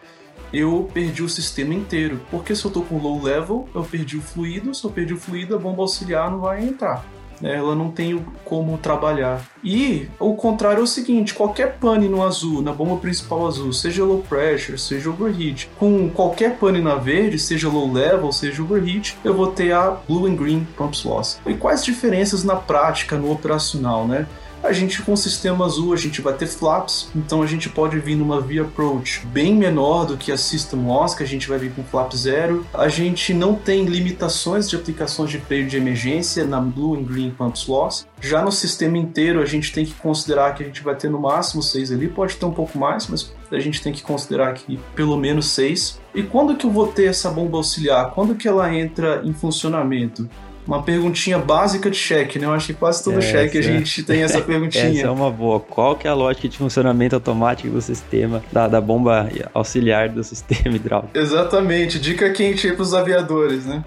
eu 0.54 0.90
perdi 0.94 1.24
o 1.24 1.30
sistema 1.30 1.74
inteiro. 1.74 2.22
Porque 2.30 2.56
se 2.56 2.64
eu 2.64 2.72
tô 2.72 2.82
com 2.82 2.98
low 2.98 3.22
level, 3.22 3.68
eu 3.74 3.84
perdi 3.84 4.18
o 4.18 4.22
fluido, 4.22 4.74
se 4.74 4.84
eu 4.84 4.92
perdi 4.92 5.14
o 5.14 5.20
fluido, 5.20 5.56
a 5.56 5.60
bomba 5.60 5.82
auxiliar 5.82 6.30
não 6.30 6.40
vai 6.40 6.64
entrar. 6.64 7.04
Né? 7.42 7.58
Ela 7.58 7.76
não 7.76 7.92
tem 7.92 8.24
como 8.46 8.78
trabalhar. 8.78 9.46
E 9.64 10.08
o 10.20 10.36
contrário 10.36 10.80
é 10.80 10.84
o 10.84 10.88
seguinte: 10.88 11.34
qualquer 11.34 11.78
pane 11.78 12.08
no 12.08 12.24
azul, 12.24 12.62
na 12.62 12.72
bomba 12.72 12.98
principal 12.98 13.48
azul, 13.48 13.74
seja 13.74 14.06
low 14.06 14.22
pressure, 14.22 14.78
seja 14.78 15.10
overheat, 15.10 15.70
com 15.78 16.10
qualquer 16.10 16.58
pane 16.58 16.80
na 16.80 16.96
verde, 16.96 17.40
seja 17.40 17.68
low 17.68 17.92
level, 17.92 18.32
seja 18.32 18.62
overheat, 18.62 19.18
eu 19.24 19.34
vou 19.34 19.48
ter 19.48 19.74
a 19.74 19.92
blue 20.08 20.26
and 20.28 20.36
green 20.36 20.68
pumps 20.78 21.04
loss. 21.04 21.40
E 21.46 21.54
quais 21.54 21.84
diferenças 21.84 22.44
na 22.44 22.56
prática, 22.56 23.18
no 23.18 23.32
operacional, 23.32 24.08
né? 24.08 24.28
A 24.64 24.72
gente 24.72 25.02
com 25.02 25.12
o 25.12 25.18
sistema 25.18 25.66
azul 25.66 25.92
a 25.92 25.98
gente 25.98 26.22
vai 26.22 26.34
ter 26.34 26.48
flaps, 26.48 27.10
então 27.14 27.42
a 27.42 27.46
gente 27.46 27.68
pode 27.68 28.00
vir 28.00 28.16
numa 28.16 28.40
via 28.40 28.62
approach 28.62 29.26
bem 29.26 29.54
menor 29.54 30.06
do 30.06 30.16
que 30.16 30.32
a 30.32 30.38
System 30.38 30.86
Loss, 30.86 31.14
que 31.14 31.22
a 31.22 31.28
gente 31.28 31.50
vai 31.50 31.58
vir 31.58 31.74
com 31.74 31.84
flap 31.84 32.14
zero. 32.16 32.66
A 32.74 32.88
gente 32.88 33.34
não 33.34 33.56
tem 33.56 33.84
limitações 33.84 34.70
de 34.70 34.78
aplicações 34.78 35.30
de 35.30 35.38
freio 35.38 35.68
de 35.68 35.76
emergência 35.76 36.46
na 36.46 36.62
Blue 36.62 36.96
and 36.96 37.04
Green 37.04 37.32
Pumps 37.32 37.68
Loss. 37.68 38.08
Já 38.22 38.42
no 38.42 38.54
sistema 38.54 38.98
inteiro 38.98 39.42
a 39.42 39.46
gente 39.46 39.74
tem 39.74 39.86
que 39.86 39.94
considerar 39.96 40.56
que 40.56 40.64
a 40.64 40.66
gente 40.66 40.82
vai 40.82 40.96
ter 40.96 41.10
no 41.10 41.20
máximo 41.20 41.62
seis 41.62 41.92
ali, 41.92 42.08
pode 42.08 42.38
ter 42.38 42.46
um 42.46 42.54
pouco 42.54 42.78
mais, 42.78 43.06
mas 43.08 43.34
a 43.52 43.60
gente 43.60 43.82
tem 43.82 43.92
que 43.92 44.02
considerar 44.02 44.54
que 44.54 44.80
pelo 44.96 45.18
menos 45.18 45.48
seis. 45.48 46.00
E 46.16 46.24
quando 46.24 46.56
que 46.56 46.66
eu 46.66 46.72
vou 46.72 46.88
ter 46.88 47.08
essa 47.08 47.30
bomba 47.30 47.58
auxiliar? 47.58 48.12
Quando 48.12 48.34
que 48.34 48.48
ela 48.48 48.74
entra 48.74 49.22
em 49.26 49.34
funcionamento? 49.34 50.30
Uma 50.66 50.82
perguntinha 50.82 51.38
básica 51.38 51.90
de 51.90 51.98
cheque, 51.98 52.40
né? 52.40 52.46
Eu 52.46 52.54
acho 52.54 52.68
que 52.68 52.74
quase 52.74 53.04
todo 53.04 53.22
cheque 53.22 53.58
a 53.58 53.62
gente 53.62 54.04
tem 54.04 54.24
essa 54.24 54.40
perguntinha. 54.42 54.90
essa 54.90 55.08
é 55.08 55.10
uma 55.10 55.30
boa. 55.30 55.60
Qual 55.60 55.96
que 55.96 56.08
é 56.08 56.10
a 56.10 56.14
lógica 56.14 56.48
de 56.48 56.58
funcionamento 56.58 57.16
automático 57.16 57.70
do 57.70 57.82
sistema, 57.82 58.44
da, 58.52 58.68
da 58.68 58.82
bomba 58.82 59.30
auxiliar 59.54 60.10
do 60.10 60.24
sistema 60.24 60.76
hidráulico? 60.76 61.18
Exatamente. 61.18 62.00
Dica 62.00 62.32
quente 62.32 62.68
aí 62.68 62.76
pros 62.76 62.94
aviadores, 62.94 63.66
né? 63.66 63.84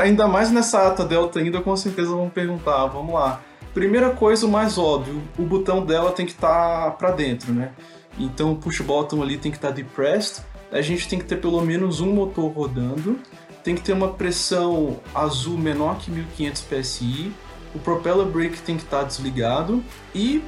Ainda 0.00 0.28
mais 0.28 0.50
nessa 0.50 0.86
ata 0.86 1.04
delta 1.04 1.40
ainda, 1.40 1.60
com 1.60 1.76
certeza 1.76 2.10
vão 2.10 2.28
perguntar. 2.28 2.86
Vamos 2.86 3.14
lá. 3.14 3.40
Primeira 3.74 4.10
coisa, 4.10 4.46
o 4.46 4.48
mais 4.48 4.78
óbvio, 4.78 5.20
o 5.36 5.42
botão 5.42 5.84
dela 5.84 6.12
tem 6.12 6.24
que 6.24 6.32
estar 6.32 6.84
tá 6.84 6.90
para 6.92 7.10
dentro, 7.10 7.52
né? 7.52 7.72
Então 8.16 8.52
o 8.52 8.56
push 8.56 8.80
button 8.80 9.20
ali 9.20 9.36
tem 9.36 9.50
que 9.50 9.58
estar 9.58 9.68
tá 9.68 9.74
depressed. 9.74 10.44
A 10.70 10.80
gente 10.80 11.08
tem 11.08 11.18
que 11.18 11.24
ter 11.24 11.36
pelo 11.36 11.60
menos 11.60 12.00
um 12.00 12.12
motor 12.12 12.50
rodando 12.52 13.18
tem 13.64 13.74
que 13.74 13.80
ter 13.80 13.94
uma 13.94 14.08
pressão 14.08 15.00
azul 15.14 15.56
menor 15.56 15.96
que 15.96 16.10
1500 16.10 16.62
psi, 16.62 17.32
o 17.74 17.78
propeller 17.78 18.26
brake 18.26 18.60
tem 18.60 18.76
que 18.76 18.84
estar 18.84 18.98
tá 18.98 19.04
desligado 19.04 19.82
e, 20.14 20.44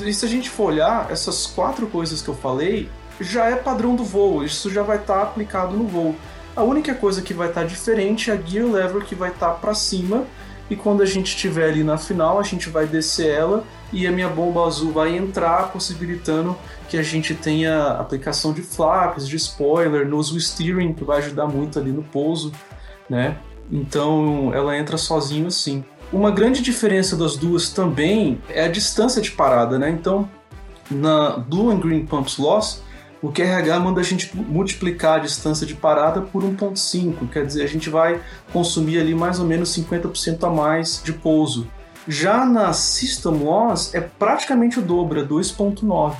e 0.00 0.12
se 0.12 0.24
a 0.24 0.28
gente 0.28 0.50
for 0.50 0.64
olhar, 0.64 1.10
essas 1.10 1.46
quatro 1.46 1.86
coisas 1.86 2.20
que 2.20 2.28
eu 2.28 2.36
falei 2.36 2.88
já 3.18 3.46
é 3.46 3.56
padrão 3.56 3.96
do 3.96 4.04
voo, 4.04 4.44
isso 4.44 4.70
já 4.70 4.82
vai 4.82 4.98
estar 4.98 5.16
tá 5.16 5.22
aplicado 5.22 5.74
no 5.74 5.88
voo. 5.88 6.14
A 6.54 6.62
única 6.62 6.94
coisa 6.94 7.22
que 7.22 7.32
vai 7.32 7.48
estar 7.48 7.62
tá 7.62 7.66
diferente 7.66 8.30
é 8.30 8.34
a 8.34 8.36
gear 8.36 8.66
lever 8.66 9.02
que 9.04 9.14
vai 9.14 9.30
estar 9.30 9.48
tá 9.48 9.54
para 9.54 9.74
cima 9.74 10.26
e 10.70 10.76
quando 10.76 11.02
a 11.02 11.06
gente 11.06 11.28
estiver 11.28 11.70
ali 11.70 11.82
na 11.82 11.96
final, 11.96 12.38
a 12.38 12.42
gente 12.42 12.68
vai 12.68 12.86
descer 12.86 13.30
ela 13.30 13.64
e 13.92 14.06
a 14.06 14.12
minha 14.12 14.28
bomba 14.28 14.66
azul 14.66 14.92
vai 14.92 15.16
entrar, 15.16 15.72
possibilitando 15.72 16.56
que 16.88 16.98
a 16.98 17.02
gente 17.02 17.34
tenha 17.34 17.92
aplicação 17.92 18.52
de 18.52 18.62
flaps, 18.62 19.26
de 19.26 19.36
spoiler, 19.36 20.06
nose 20.06 20.38
steering, 20.40 20.92
que 20.92 21.04
vai 21.04 21.18
ajudar 21.18 21.46
muito 21.46 21.78
ali 21.78 21.90
no 21.90 22.02
pouso, 22.02 22.52
né? 23.08 23.38
Então 23.70 24.50
ela 24.54 24.76
entra 24.76 24.98
sozinho 24.98 25.46
assim. 25.46 25.84
Uma 26.12 26.30
grande 26.30 26.62
diferença 26.62 27.16
das 27.16 27.36
duas 27.36 27.70
também 27.70 28.40
é 28.48 28.64
a 28.64 28.68
distância 28.68 29.20
de 29.20 29.30
parada, 29.30 29.78
né? 29.78 29.90
Então, 29.90 30.28
na 30.90 31.36
Blue 31.36 31.70
and 31.70 31.80
Green 31.80 32.06
Pumps 32.06 32.38
Loss, 32.38 32.82
o 33.20 33.32
QRH 33.32 33.80
manda 33.80 34.00
a 34.00 34.04
gente 34.04 34.36
multiplicar 34.36 35.16
a 35.16 35.22
distância 35.22 35.66
de 35.66 35.74
parada 35.74 36.20
por 36.20 36.42
1.5, 36.42 37.28
quer 37.30 37.44
dizer, 37.44 37.64
a 37.64 37.68
gente 37.68 37.90
vai 37.90 38.20
consumir 38.52 39.00
ali 39.00 39.14
mais 39.14 39.40
ou 39.40 39.46
menos 39.46 39.70
50% 39.76 40.44
a 40.44 40.50
mais 40.50 41.02
de 41.02 41.12
pouso. 41.12 41.66
Já 42.06 42.46
na 42.46 42.72
System 42.72 43.32
Loss 43.42 43.94
é 43.94 44.00
praticamente 44.00 44.78
o 44.78 44.82
dobro, 44.82 45.20
é 45.20 45.24
2.9. 45.24 46.16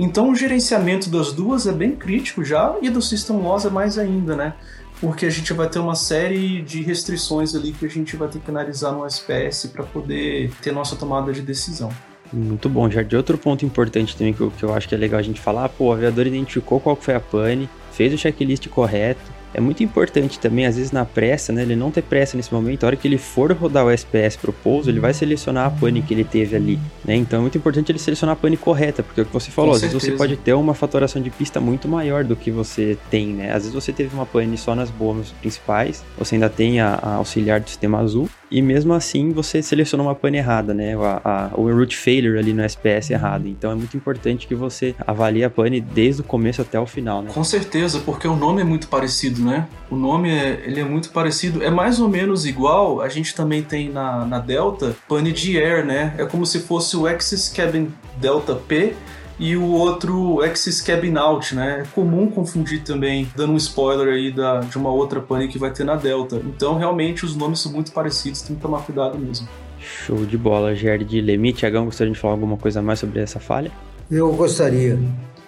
Então 0.00 0.30
o 0.30 0.34
gerenciamento 0.34 1.10
das 1.10 1.32
duas 1.32 1.66
é 1.66 1.72
bem 1.72 1.94
crítico 1.94 2.44
já, 2.44 2.74
e 2.80 2.88
do 2.88 3.02
System 3.02 3.36
Loss 3.36 3.64
é 3.64 3.70
mais 3.70 3.98
ainda, 3.98 4.34
né? 4.34 4.54
Porque 5.00 5.26
a 5.26 5.30
gente 5.30 5.52
vai 5.52 5.68
ter 5.68 5.78
uma 5.78 5.94
série 5.94 6.62
de 6.62 6.82
restrições 6.82 7.54
ali 7.54 7.72
que 7.72 7.86
a 7.86 7.88
gente 7.88 8.16
vai 8.16 8.28
ter 8.28 8.40
que 8.40 8.50
analisar 8.50 8.92
no 8.92 9.06
SPS 9.06 9.66
para 9.66 9.84
poder 9.84 10.50
ter 10.62 10.72
nossa 10.72 10.96
tomada 10.96 11.32
de 11.32 11.42
decisão. 11.42 11.90
Muito 12.32 12.68
bom, 12.68 12.90
Jardim. 12.90 13.16
Outro 13.16 13.38
ponto 13.38 13.64
importante 13.64 14.16
também 14.16 14.34
que 14.34 14.40
eu, 14.40 14.50
que 14.50 14.62
eu 14.62 14.74
acho 14.74 14.88
que 14.88 14.94
é 14.94 14.98
legal 14.98 15.18
a 15.18 15.22
gente 15.22 15.40
falar, 15.40 15.68
pô, 15.68 15.86
o 15.86 15.92
aviador 15.92 16.26
identificou 16.26 16.78
qual 16.78 16.94
foi 16.94 17.14
a 17.14 17.20
pane, 17.20 17.68
fez 17.92 18.12
o 18.12 18.18
checklist 18.18 18.68
correto, 18.68 19.20
é 19.54 19.60
muito 19.60 19.82
importante 19.82 20.38
também, 20.38 20.66
às 20.66 20.76
vezes 20.76 20.92
na 20.92 21.04
pressa, 21.04 21.52
né, 21.52 21.62
ele 21.62 21.76
não 21.76 21.90
ter 21.90 22.02
pressa 22.02 22.36
nesse 22.36 22.52
momento, 22.52 22.84
a 22.84 22.86
hora 22.88 22.96
que 22.96 23.06
ele 23.06 23.18
for 23.18 23.52
rodar 23.52 23.84
o 23.84 23.90
SPS 23.90 24.36
pro 24.36 24.52
pouso, 24.52 24.90
ele 24.90 25.00
vai 25.00 25.14
selecionar 25.14 25.66
a 25.66 25.70
pane 25.70 26.02
que 26.02 26.14
ele 26.14 26.24
teve 26.24 26.56
ali, 26.56 26.78
né? 27.04 27.16
Então 27.16 27.38
é 27.38 27.42
muito 27.42 27.58
importante 27.58 27.90
ele 27.90 27.98
selecionar 27.98 28.34
a 28.34 28.36
pane 28.36 28.56
correta, 28.56 29.02
porque 29.02 29.20
é 29.20 29.22
o 29.22 29.26
que 29.26 29.32
você 29.32 29.50
falou, 29.50 29.70
Com 29.70 29.76
às 29.76 29.80
certeza. 29.80 30.00
vezes 30.00 30.12
você 30.12 30.18
pode 30.18 30.36
ter 30.36 30.52
uma 30.52 30.74
fatoração 30.74 31.20
de 31.20 31.30
pista 31.30 31.60
muito 31.60 31.88
maior 31.88 32.24
do 32.24 32.36
que 32.36 32.50
você 32.50 32.96
tem, 33.10 33.28
né? 33.28 33.48
Às 33.50 33.62
vezes 33.62 33.72
você 33.72 33.92
teve 33.92 34.14
uma 34.14 34.26
pane 34.26 34.56
só 34.56 34.74
nas 34.74 34.90
bombas 34.90 35.30
principais, 35.40 36.04
você 36.18 36.34
ainda 36.34 36.48
tem 36.48 36.80
a, 36.80 36.98
a 37.02 37.14
auxiliar 37.14 37.60
do 37.60 37.68
sistema 37.68 37.98
azul, 37.98 38.28
e 38.50 38.62
mesmo 38.62 38.94
assim 38.94 39.30
você 39.30 39.62
selecionou 39.62 40.06
uma 40.06 40.14
pane 40.14 40.38
errada, 40.38 40.72
né? 40.72 40.94
A, 40.96 41.20
a, 41.24 41.50
o 41.54 41.70
root 41.70 41.96
failure 41.96 42.38
ali 42.38 42.52
no 42.52 42.62
SPS 42.62 43.10
errado. 43.10 43.46
Então 43.46 43.70
é 43.70 43.74
muito 43.74 43.96
importante 43.96 44.46
que 44.46 44.54
você 44.54 44.94
avalie 45.06 45.44
a 45.44 45.50
pane 45.50 45.80
desde 45.80 46.22
o 46.22 46.24
começo 46.24 46.62
até 46.62 46.78
o 46.80 46.86
final, 46.86 47.22
né? 47.22 47.30
Com 47.32 47.44
certeza, 47.44 48.00
porque 48.00 48.26
o 48.26 48.36
nome 48.36 48.62
é 48.62 48.64
muito 48.64 48.88
parecido, 48.88 49.37
né? 49.40 49.66
O 49.90 49.96
nome 49.96 50.30
é, 50.30 50.62
ele 50.64 50.80
é 50.80 50.84
muito 50.84 51.10
parecido, 51.10 51.62
é 51.62 51.70
mais 51.70 52.00
ou 52.00 52.08
menos 52.08 52.46
igual. 52.46 53.00
A 53.00 53.08
gente 53.08 53.34
também 53.34 53.62
tem 53.62 53.90
na, 53.90 54.24
na 54.24 54.38
Delta 54.38 54.96
pane 55.08 55.32
de 55.32 55.58
air, 55.58 55.84
né? 55.84 56.14
É 56.18 56.24
como 56.24 56.44
se 56.44 56.60
fosse 56.60 56.96
o 56.96 57.06
Axis 57.06 57.48
Cabin 57.48 57.88
Delta 58.20 58.54
P 58.54 58.94
e 59.38 59.56
o 59.56 59.64
outro 59.64 60.42
Axis 60.42 60.80
Cabin 60.80 61.16
Out, 61.16 61.54
né? 61.54 61.82
É 61.82 61.94
comum 61.94 62.30
confundir 62.30 62.82
também, 62.82 63.28
dando 63.36 63.52
um 63.52 63.56
spoiler 63.56 64.14
aí 64.14 64.32
da, 64.32 64.60
de 64.60 64.76
uma 64.76 64.90
outra 64.90 65.20
pane 65.20 65.48
que 65.48 65.58
vai 65.58 65.70
ter 65.70 65.84
na 65.84 65.94
Delta. 65.94 66.36
Então, 66.44 66.76
realmente, 66.76 67.24
os 67.24 67.36
nomes 67.36 67.60
são 67.60 67.72
muito 67.72 67.92
parecidos, 67.92 68.42
tem 68.42 68.56
que 68.56 68.62
tomar 68.62 68.82
cuidado 68.82 69.18
mesmo. 69.18 69.48
Show 69.80 70.26
de 70.26 70.36
bola, 70.36 70.74
Gerd 70.74 71.20
Lemi. 71.20 71.52
Tiagão, 71.52 71.84
gostaria 71.84 72.12
de 72.12 72.18
falar 72.18 72.34
alguma 72.34 72.56
coisa 72.56 72.82
mais 72.82 72.98
sobre 72.98 73.20
essa 73.20 73.38
falha? 73.38 73.70
Eu 74.10 74.32
gostaria. 74.32 74.98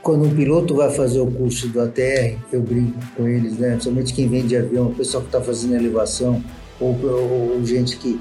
Quando 0.03 0.25
um 0.25 0.35
piloto 0.35 0.75
vai 0.75 0.91
fazer 0.91 1.21
o 1.21 1.27
curso 1.27 1.69
do 1.69 1.81
ATR, 1.81 2.39
eu 2.53 2.63
brinco 2.63 2.99
com 3.17 3.29
eles, 3.29 3.59
né? 3.59 3.79
Somente 3.81 4.15
quem 4.15 4.29
vem 4.29 4.47
de 4.47 4.57
avião, 4.57 4.87
o 4.87 4.95
pessoal 4.95 5.23
que 5.23 5.29
está 5.29 5.41
fazendo 5.41 5.75
elevação, 5.75 6.43
ou, 6.81 6.99
ou, 7.03 7.53
ou 7.55 7.65
gente 7.65 7.97
que 7.99 8.19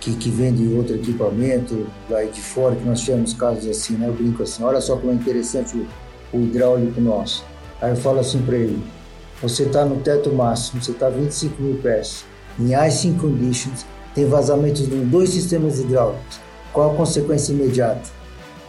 que, 0.00 0.14
que 0.14 0.30
vende 0.30 0.74
outro 0.74 0.96
equipamento 0.96 1.86
lá 2.08 2.24
de 2.24 2.40
fora, 2.40 2.74
que 2.74 2.84
nós 2.84 3.00
tivemos 3.00 3.34
casos 3.34 3.68
assim, 3.68 3.94
né? 3.94 4.08
Eu 4.08 4.14
brinco 4.14 4.42
assim, 4.42 4.62
olha 4.62 4.80
só 4.80 4.96
como 4.96 5.12
é 5.12 5.14
interessante 5.14 5.76
o, 5.76 5.86
o 6.36 6.42
hidráulico 6.42 7.00
nosso. 7.00 7.44
Aí 7.80 7.90
eu 7.90 7.96
falo 7.96 8.20
assim 8.20 8.40
para 8.42 8.56
ele, 8.56 8.82
você 9.42 9.64
está 9.64 9.84
no 9.84 9.96
teto 9.96 10.32
máximo, 10.32 10.82
você 10.82 10.90
está 10.90 11.06
a 11.06 11.10
25 11.10 11.62
mil 11.62 11.78
pés, 11.78 12.24
em 12.58 12.74
icing 12.86 13.14
conditions, 13.14 13.84
tem 14.14 14.26
vazamentos 14.26 14.82
em 14.82 15.04
dois 15.04 15.30
sistemas 15.30 15.78
hidráulicos. 15.78 16.40
Qual 16.72 16.92
a 16.92 16.96
consequência 16.96 17.52
imediata? 17.52 18.19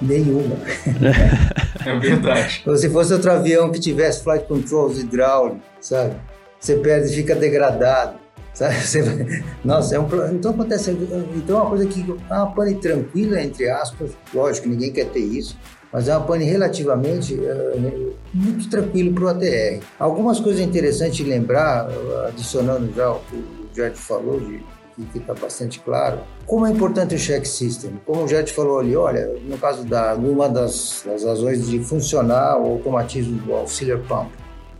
Nenhuma. 0.01 0.55
É 1.83 1.97
verdade. 1.97 2.63
Se 2.77 2.89
fosse 2.91 3.11
outro 3.11 3.31
avião 3.31 3.71
que 3.71 3.79
tivesse 3.79 4.23
flight 4.23 4.45
controls 4.45 4.99
hidráulicos, 4.99 5.63
sabe? 5.79 6.13
Você 6.59 6.75
perde, 6.75 7.15
fica 7.15 7.33
degradado. 7.33 8.19
Sabe? 8.53 8.75
Vai... 9.01 9.43
Nossa, 9.63 9.95
é 9.95 9.99
um 9.99 10.07
Então 10.31 10.51
acontece. 10.51 10.91
Então 11.35 11.57
é 11.57 11.61
uma 11.61 11.69
coisa 11.69 11.85
que 11.87 12.01
é 12.29 12.33
uma 12.33 12.51
pane 12.51 12.75
tranquila, 12.75 13.41
entre 13.41 13.69
aspas, 13.69 14.11
lógico, 14.33 14.69
ninguém 14.69 14.91
quer 14.91 15.05
ter 15.05 15.21
isso, 15.21 15.57
mas 15.91 16.07
é 16.07 16.15
uma 16.15 16.25
pane 16.25 16.45
relativamente 16.45 17.33
uh, 17.33 18.13
muito 18.33 18.69
tranquilo 18.69 19.13
para 19.13 19.23
o 19.23 19.27
ATR. 19.29 19.83
Algumas 19.97 20.39
coisas 20.39 20.61
interessantes 20.61 21.15
de 21.15 21.23
lembrar, 21.23 21.87
adicionando 22.27 22.93
já 22.93 23.11
o 23.11 23.19
que 23.21 23.35
o 23.37 23.69
Jorge 23.75 23.95
falou, 23.95 24.39
de, 24.39 24.61
que 24.95 25.17
está 25.17 25.33
bastante 25.33 25.79
claro, 25.79 26.19
como 26.45 26.65
é 26.65 26.71
importante 26.71 27.15
o 27.15 27.17
check 27.17 27.45
system. 27.45 27.99
Como 28.05 28.23
o 28.23 28.27
Jet 28.27 28.51
falou 28.53 28.79
ali, 28.79 28.95
olha, 28.95 29.27
no 29.45 29.57
caso 29.57 29.83
da 29.83 30.15
uma 30.15 30.49
das, 30.49 31.03
das 31.05 31.23
razões 31.23 31.67
de 31.67 31.79
funcionar 31.83 32.57
o 32.57 32.71
automatismo 32.71 33.37
do 33.39 33.53
auxiliar 33.53 33.99
pump, 33.99 34.31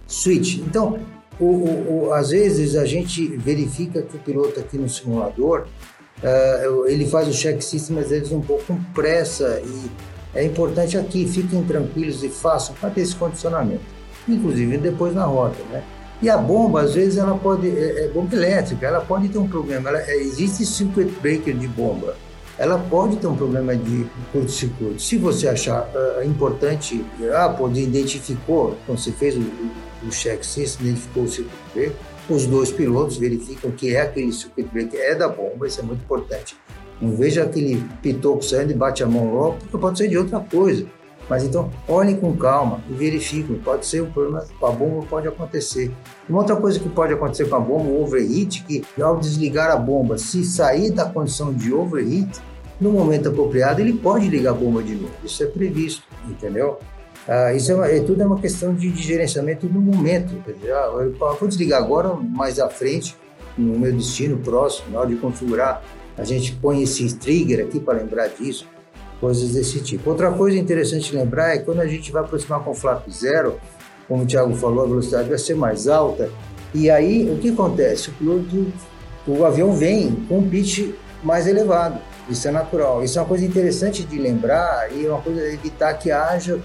switch. 0.08 0.58
Então, 0.58 1.00
o, 1.40 1.46
o, 1.46 2.08
o, 2.08 2.14
às 2.14 2.30
vezes 2.30 2.76
a 2.76 2.86
gente 2.86 3.26
verifica 3.38 4.02
que 4.02 4.16
o 4.16 4.20
piloto 4.20 4.60
aqui 4.60 4.78
no 4.78 4.90
simulador 4.90 5.66
uh, 6.22 6.88
ele 6.88 7.08
faz 7.08 7.28
o 7.28 7.32
check 7.32 7.62
system 7.62 8.00
às 8.00 8.10
vezes 8.10 8.32
um 8.32 8.42
pouco 8.42 8.64
com 8.66 8.84
pressa 8.94 9.62
e 9.66 9.92
é 10.34 10.46
importante 10.46 10.98
aqui, 10.98 11.28
fiquem 11.28 11.64
tranquilos 11.64 12.24
e 12.24 12.30
façam 12.30 12.74
para 12.76 12.90
ter 12.90 13.02
esse 13.02 13.16
condicionamento, 13.16 13.84
inclusive 14.28 14.78
depois 14.78 15.14
na 15.14 15.26
rota, 15.26 15.62
né? 15.70 15.84
E 16.22 16.30
a 16.30 16.38
bomba, 16.38 16.82
às 16.82 16.94
vezes, 16.94 17.18
ela 17.18 17.36
pode, 17.36 17.68
é, 17.68 18.06
é 18.06 18.08
bomba 18.10 18.36
elétrica, 18.36 18.86
ela 18.86 19.02
pode 19.02 19.30
ter 19.30 19.40
um 19.40 19.48
problema. 19.48 19.90
Ela, 19.90 20.02
é, 20.02 20.18
existe 20.18 20.66
circuit 20.66 21.10
breaker 21.20 21.56
de 21.56 21.68
bomba, 21.68 22.16
ela 22.58 22.78
pode 22.78 23.18
ter 23.18 23.26
um 23.26 23.36
problema 23.36 23.76
de 23.76 24.06
curto-circuito. 24.32 25.02
Se 25.02 25.18
você 25.18 25.48
achar 25.48 25.90
uh, 25.96 26.24
importante, 26.24 27.04
ah, 27.34 27.50
pode 27.50 27.82
identificou, 27.82 28.78
então 28.84 28.96
você 28.96 29.12
fez 29.12 29.36
o, 29.36 29.42
o 30.06 30.10
check 30.12 30.44
system, 30.44 30.88
identificou 30.88 31.24
o 31.24 31.28
circuit 31.28 31.58
breaker, 31.74 31.96
os 32.30 32.46
dois 32.46 32.72
pilotos 32.72 33.18
verificam 33.18 33.72
que 33.72 33.96
é 33.96 34.02
aquele 34.02 34.32
circuit 34.32 34.68
breaker, 34.72 35.00
é 35.00 35.16
da 35.16 35.28
bomba, 35.28 35.66
isso 35.66 35.80
é 35.80 35.84
muito 35.84 36.04
importante. 36.04 36.56
Não 37.02 37.16
veja 37.16 37.42
aquele 37.42 37.84
pitoco 38.04 38.44
saindo 38.44 38.72
e 38.72 38.76
bate 38.76 39.04
a 39.04 39.08
mão 39.08 39.34
logo, 39.34 39.58
porque 39.58 39.78
pode 39.80 39.98
ser 39.98 40.08
de 40.08 40.18
outra 40.20 40.40
coisa. 40.40 40.86
Mas 41.32 41.46
então, 41.46 41.72
olhem 41.88 42.18
com 42.18 42.36
calma 42.36 42.82
e 42.90 42.94
verifiquem. 42.94 43.56
Pode 43.58 43.86
ser 43.86 44.04
um 44.04 44.12
problema 44.12 44.46
com 44.60 44.66
a 44.66 44.72
bomba, 44.74 45.06
pode 45.10 45.30
acontecer. 45.30 45.90
Uma 46.28 46.40
outra 46.40 46.58
coisa 46.58 46.78
que 46.78 46.90
pode 46.90 47.14
acontecer 47.14 47.48
com 47.48 47.56
a 47.56 47.60
bomba, 47.62 47.86
o 47.86 48.04
overheat, 48.04 48.62
que 48.66 48.84
ao 49.02 49.18
desligar 49.18 49.72
a 49.72 49.78
bomba, 49.78 50.18
se 50.18 50.44
sair 50.44 50.92
da 50.92 51.06
condição 51.06 51.54
de 51.54 51.74
overheat, 51.74 52.42
no 52.82 52.92
momento 52.92 53.30
apropriado, 53.30 53.80
ele 53.80 53.94
pode 53.94 54.28
ligar 54.28 54.52
a 54.52 54.54
bomba 54.54 54.84
de 54.84 54.94
novo. 54.94 55.14
Isso 55.24 55.42
é 55.42 55.46
previsto, 55.46 56.04
entendeu? 56.28 56.80
Ah, 57.26 57.54
isso 57.54 57.72
é, 57.72 57.76
uma, 57.76 57.88
é, 57.88 58.02
tudo 58.02 58.22
é 58.22 58.26
uma 58.26 58.38
questão 58.38 58.74
de, 58.74 58.92
de 58.92 59.02
gerenciamento 59.02 59.68
no 59.68 59.80
momento. 59.80 60.36
Dizer, 60.46 60.74
ah, 60.74 60.92
eu 61.00 61.14
vou 61.14 61.48
desligar 61.48 61.82
agora, 61.82 62.14
mais 62.14 62.60
à 62.60 62.68
frente, 62.68 63.16
no 63.58 63.80
meu 63.80 63.94
destino 63.94 64.38
próximo, 64.38 64.92
na 64.92 65.00
hora 65.00 65.08
de 65.08 65.16
configurar, 65.16 65.82
a 66.18 66.26
gente 66.26 66.52
põe 66.58 66.84
esse 66.84 67.16
trigger 67.16 67.64
aqui 67.64 67.80
para 67.80 68.00
lembrar 68.00 68.28
disso, 68.28 68.68
coisas 69.22 69.52
desse 69.52 69.80
tipo. 69.80 70.10
Outra 70.10 70.32
coisa 70.32 70.58
interessante 70.58 71.12
de 71.12 71.16
lembrar 71.16 71.56
é 71.56 71.60
quando 71.60 71.80
a 71.80 71.88
gente 71.88 72.12
vai 72.12 72.24
aproximar 72.24 72.62
com 72.64 72.74
flap 72.74 73.08
zero, 73.10 73.60
como 74.08 74.24
o 74.24 74.26
Thiago 74.26 74.54
falou, 74.56 74.84
a 74.84 74.88
velocidade 74.88 75.30
vai 75.30 75.38
ser 75.38 75.56
mais 75.56 75.88
alta, 75.88 76.30
e 76.74 76.90
aí 76.90 77.30
o 77.32 77.38
que 77.38 77.50
acontece? 77.50 78.10
O 78.10 78.14
piloto, 78.14 78.74
o 79.28 79.46
avião 79.46 79.74
vem 79.74 80.16
com 80.28 80.40
um 80.40 80.50
pitch 80.50 80.90
mais 81.24 81.46
elevado. 81.46 82.00
Isso 82.30 82.48
é 82.48 82.52
natural. 82.52 83.04
Isso 83.04 83.20
é 83.20 83.22
uma 83.22 83.28
coisa 83.28 83.46
interessante 83.46 84.04
de 84.04 84.18
lembrar 84.18 84.92
e 84.92 85.06
é 85.06 85.10
uma 85.10 85.22
coisa 85.22 85.42
evitar 85.48 85.94
que 85.94 86.12
haja 86.12 86.60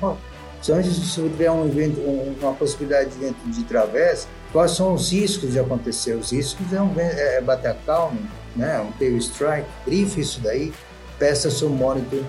se 0.62 1.22
tiver 1.22 1.50
um 1.50 1.66
evento, 1.66 2.00
uma 2.40 2.52
possibilidade 2.54 3.10
de 3.10 3.16
evento 3.16 3.36
de 3.46 3.62
travessa, 3.64 4.26
quais 4.52 4.72
são 4.72 4.94
os 4.94 5.12
riscos 5.12 5.52
de 5.52 5.60
acontecer? 5.60 6.14
Os 6.14 6.32
riscos 6.32 6.72
é, 6.72 6.80
um, 6.80 6.92
é, 6.98 7.36
é 7.36 7.40
bater 7.40 7.70
a 7.70 7.74
calma, 7.74 8.18
né? 8.56 8.80
um 8.80 8.90
tail 8.92 9.16
strike, 9.18 9.68
brief 9.84 10.18
isso 10.18 10.40
daí, 10.40 10.72
peça 11.18 11.50
seu 11.50 11.68
monitor 11.68 12.22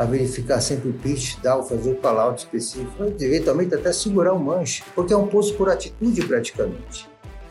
a 0.00 0.04
verificar 0.06 0.62
sempre 0.62 0.88
o 0.88 0.94
pitch, 0.94 1.36
ou 1.44 1.62
fazer 1.62 1.90
o 1.90 1.96
call-out 1.96 2.42
específico, 2.42 3.04
eventualmente 3.20 3.74
até 3.74 3.92
segurar 3.92 4.32
o 4.32 4.40
manche, 4.40 4.82
porque 4.94 5.12
é 5.12 5.16
um 5.16 5.26
posto 5.26 5.54
por 5.58 5.68
atitude 5.68 6.26
praticamente, 6.26 7.06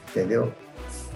entendeu? 0.09 0.51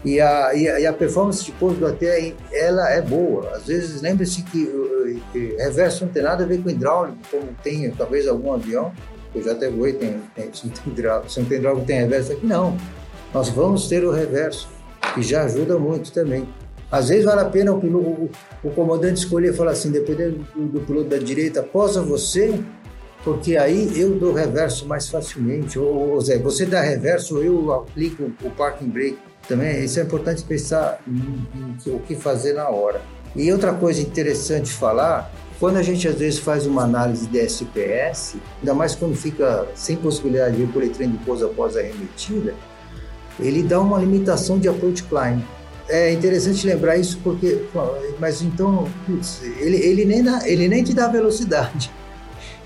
E 0.06 0.22
a, 0.22 0.54
e 0.54 0.70
a, 0.70 0.80
e 0.82 0.86
a 0.86 0.94
performance 0.94 1.44
de 1.44 1.52
pouso 1.54 1.78
do 1.78 1.88
AT, 1.88 2.04
ela 2.52 2.88
é 2.92 3.02
boa. 3.02 3.50
Às 3.50 3.66
vezes, 3.66 4.00
lembre-se 4.00 4.44
que, 4.44 5.20
que 5.32 5.56
reverso 5.58 6.06
não 6.06 6.14
tem 6.14 6.22
nada 6.22 6.44
a 6.44 6.48
ver 6.48 6.62
com 6.62 6.70
hidráulico, 6.70 7.18
como 7.32 7.48
tem 7.64 7.90
talvez 7.90 8.28
algum 8.28 8.54
avião, 8.54 8.94
eu 9.34 9.42
já 9.42 9.54
até 9.54 9.72
voei, 9.72 9.94
tem, 9.94 10.22
tem, 10.36 10.54
se, 10.54 10.68
não 10.68 10.74
tem 10.74 10.94
hidráulico, 10.94 11.32
se 11.32 11.40
não 11.40 11.48
tem 11.48 11.58
hidráulico, 11.58 11.88
tem 11.88 11.98
reverso 11.98 12.32
aqui. 12.34 12.46
Não, 12.46 12.78
nós 13.34 13.50
vamos 13.50 13.88
ter 13.88 14.06
o 14.06 14.12
reverso, 14.12 14.70
que 15.16 15.24
já 15.24 15.46
ajuda 15.46 15.80
muito 15.80 16.12
também. 16.12 16.48
Às 16.94 17.10
vezes 17.10 17.26
vale 17.26 17.42
a 17.42 17.46
pena 17.46 17.74
o, 17.74 17.78
o, 17.78 18.30
o 18.64 18.70
comandante 18.70 19.18
escolher 19.18 19.52
e 19.52 19.58
falar 19.58 19.72
assim, 19.72 19.90
dependendo 19.90 20.46
do, 20.56 20.68
do, 20.68 20.80
piloto 20.82 21.10
da 21.10 21.18
direita, 21.18 21.64
posa 21.64 22.04
você, 22.04 22.60
porque 23.24 23.58
aí 23.58 24.00
eu 24.00 24.12
dou 24.12 24.32
reverso 24.32 24.88
mais 24.88 25.10
facilmente. 25.10 25.80
Ou, 25.80 26.12
ou 26.12 26.22
Zé, 26.22 26.38
você 26.38 26.68
dá 26.68 26.82
reverso, 26.82 27.40
eu 27.40 27.74
aplico 27.74 28.32
o 28.44 28.50
parking 28.52 28.90
brake 28.90 29.18
também. 29.48 29.84
Isso 29.84 30.00
é 30.00 30.04
importante 30.04 30.44
pensar 30.44 31.02
em, 31.08 31.82
em 31.88 31.96
o 31.96 31.98
que 31.98 32.16
fazer 32.16 32.54
na 32.54 32.70
hora. 32.70 33.02
E 33.36 33.52
outra 33.52 33.74
coisa 33.74 34.00
interessante 34.00 34.72
falar 34.72 35.34
quando 35.60 35.78
a 35.78 35.82
gente 35.82 36.08
às 36.08 36.14
vezes 36.14 36.38
faz 36.38 36.68
uma 36.68 36.84
análise 36.84 37.26
de 37.26 37.40
SPS, 37.40 38.36
ainda 38.60 38.76
mais 38.76 38.94
quando 38.94 39.16
fica 39.16 39.66
sem 39.74 39.96
possibilidade 39.96 40.58
de 40.58 40.66
recolher 40.66 40.90
trem 40.90 41.10
de 41.10 41.18
pouso 41.26 41.44
após 41.48 41.76
a 41.76 41.82
remetida, 41.82 42.54
ele 43.40 43.64
dá 43.64 43.82
uma 43.82 43.98
limitação 43.98 44.60
de 44.60 44.68
approach 44.68 45.02
climb. 45.06 45.42
É 45.90 46.14
interessante 46.14 46.66
lembrar 46.66 46.98
isso 46.98 47.20
porque, 47.24 47.66
mas 48.20 48.42
então, 48.42 48.90
putz, 49.06 49.42
ele, 49.60 49.78
ele, 49.78 50.06
nem 50.06 50.24
dá, 50.24 50.48
ele 50.48 50.68
nem 50.68 50.84
te 50.84 50.94
dá 50.94 51.08
velocidade. 51.08 51.92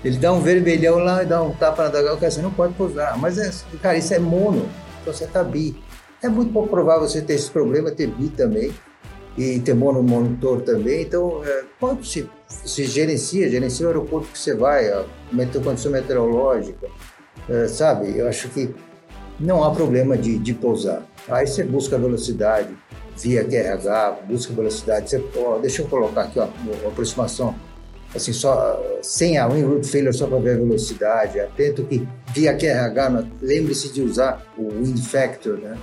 Ele 0.04 0.16
dá 0.16 0.32
um 0.32 0.40
vermelhão 0.40 0.98
lá 0.98 1.24
e 1.24 1.26
dá 1.26 1.42
um 1.42 1.52
tapa 1.52 1.84
na 1.84 1.88
dagal, 1.88 2.16
cara, 2.16 2.30
você 2.30 2.40
não 2.40 2.52
pode 2.52 2.74
pousar. 2.74 3.18
Mas, 3.18 3.36
é, 3.36 3.50
cara, 3.82 3.98
isso 3.98 4.14
é 4.14 4.18
mono, 4.20 4.68
então 5.02 5.12
você 5.12 5.26
tá 5.26 5.42
bi. 5.42 5.76
É 6.22 6.28
muito 6.28 6.52
pouco 6.52 6.68
provável 6.68 7.08
você 7.08 7.20
ter 7.20 7.34
esse 7.34 7.50
problema, 7.50 7.90
ter 7.90 8.06
bi 8.06 8.28
também 8.28 8.72
e 9.36 9.58
ter 9.58 9.74
mono 9.74 10.02
monitor 10.02 10.60
também. 10.60 11.02
Então, 11.02 11.42
é, 11.44 11.64
pode 11.80 12.06
se, 12.06 12.28
se 12.46 12.84
gerencia, 12.84 13.50
gerencia 13.50 13.86
o 13.86 13.88
aeroporto 13.88 14.28
que 14.28 14.38
você 14.38 14.54
vai, 14.54 14.88
a 14.88 15.04
condição 15.64 15.90
meteorológica, 15.90 16.88
é, 17.48 17.66
sabe? 17.66 18.16
Eu 18.16 18.28
acho 18.28 18.48
que 18.50 18.72
não 19.40 19.62
há 19.64 19.70
problema 19.72 20.16
de, 20.16 20.38
de 20.38 20.54
pousar. 20.54 21.02
Aí 21.28 21.46
você 21.46 21.64
busca 21.64 21.98
velocidade 21.98 22.68
via 23.20 23.44
QRH, 23.44 24.20
busca 24.28 24.52
velocidade. 24.52 25.10
Você, 25.10 25.24
ó, 25.36 25.58
deixa 25.58 25.82
eu 25.82 25.86
colocar 25.88 26.22
aqui, 26.22 26.38
ó, 26.38 26.48
uma 26.64 26.88
aproximação 26.88 27.54
assim, 28.14 28.32
só 28.32 28.82
sem 29.02 29.36
a 29.36 29.46
wing 29.46 29.64
root 29.64 29.86
failure 29.86 30.16
só 30.16 30.26
para 30.26 30.38
ver 30.38 30.56
a 30.56 30.58
velocidade. 30.58 31.40
Atento 31.40 31.84
que 31.84 32.06
via 32.32 32.56
QRH, 32.56 33.26
lembre-se 33.40 33.92
de 33.92 34.02
usar 34.02 34.46
o 34.56 34.68
wind 34.68 34.98
factor, 35.02 35.58
né? 35.58 35.76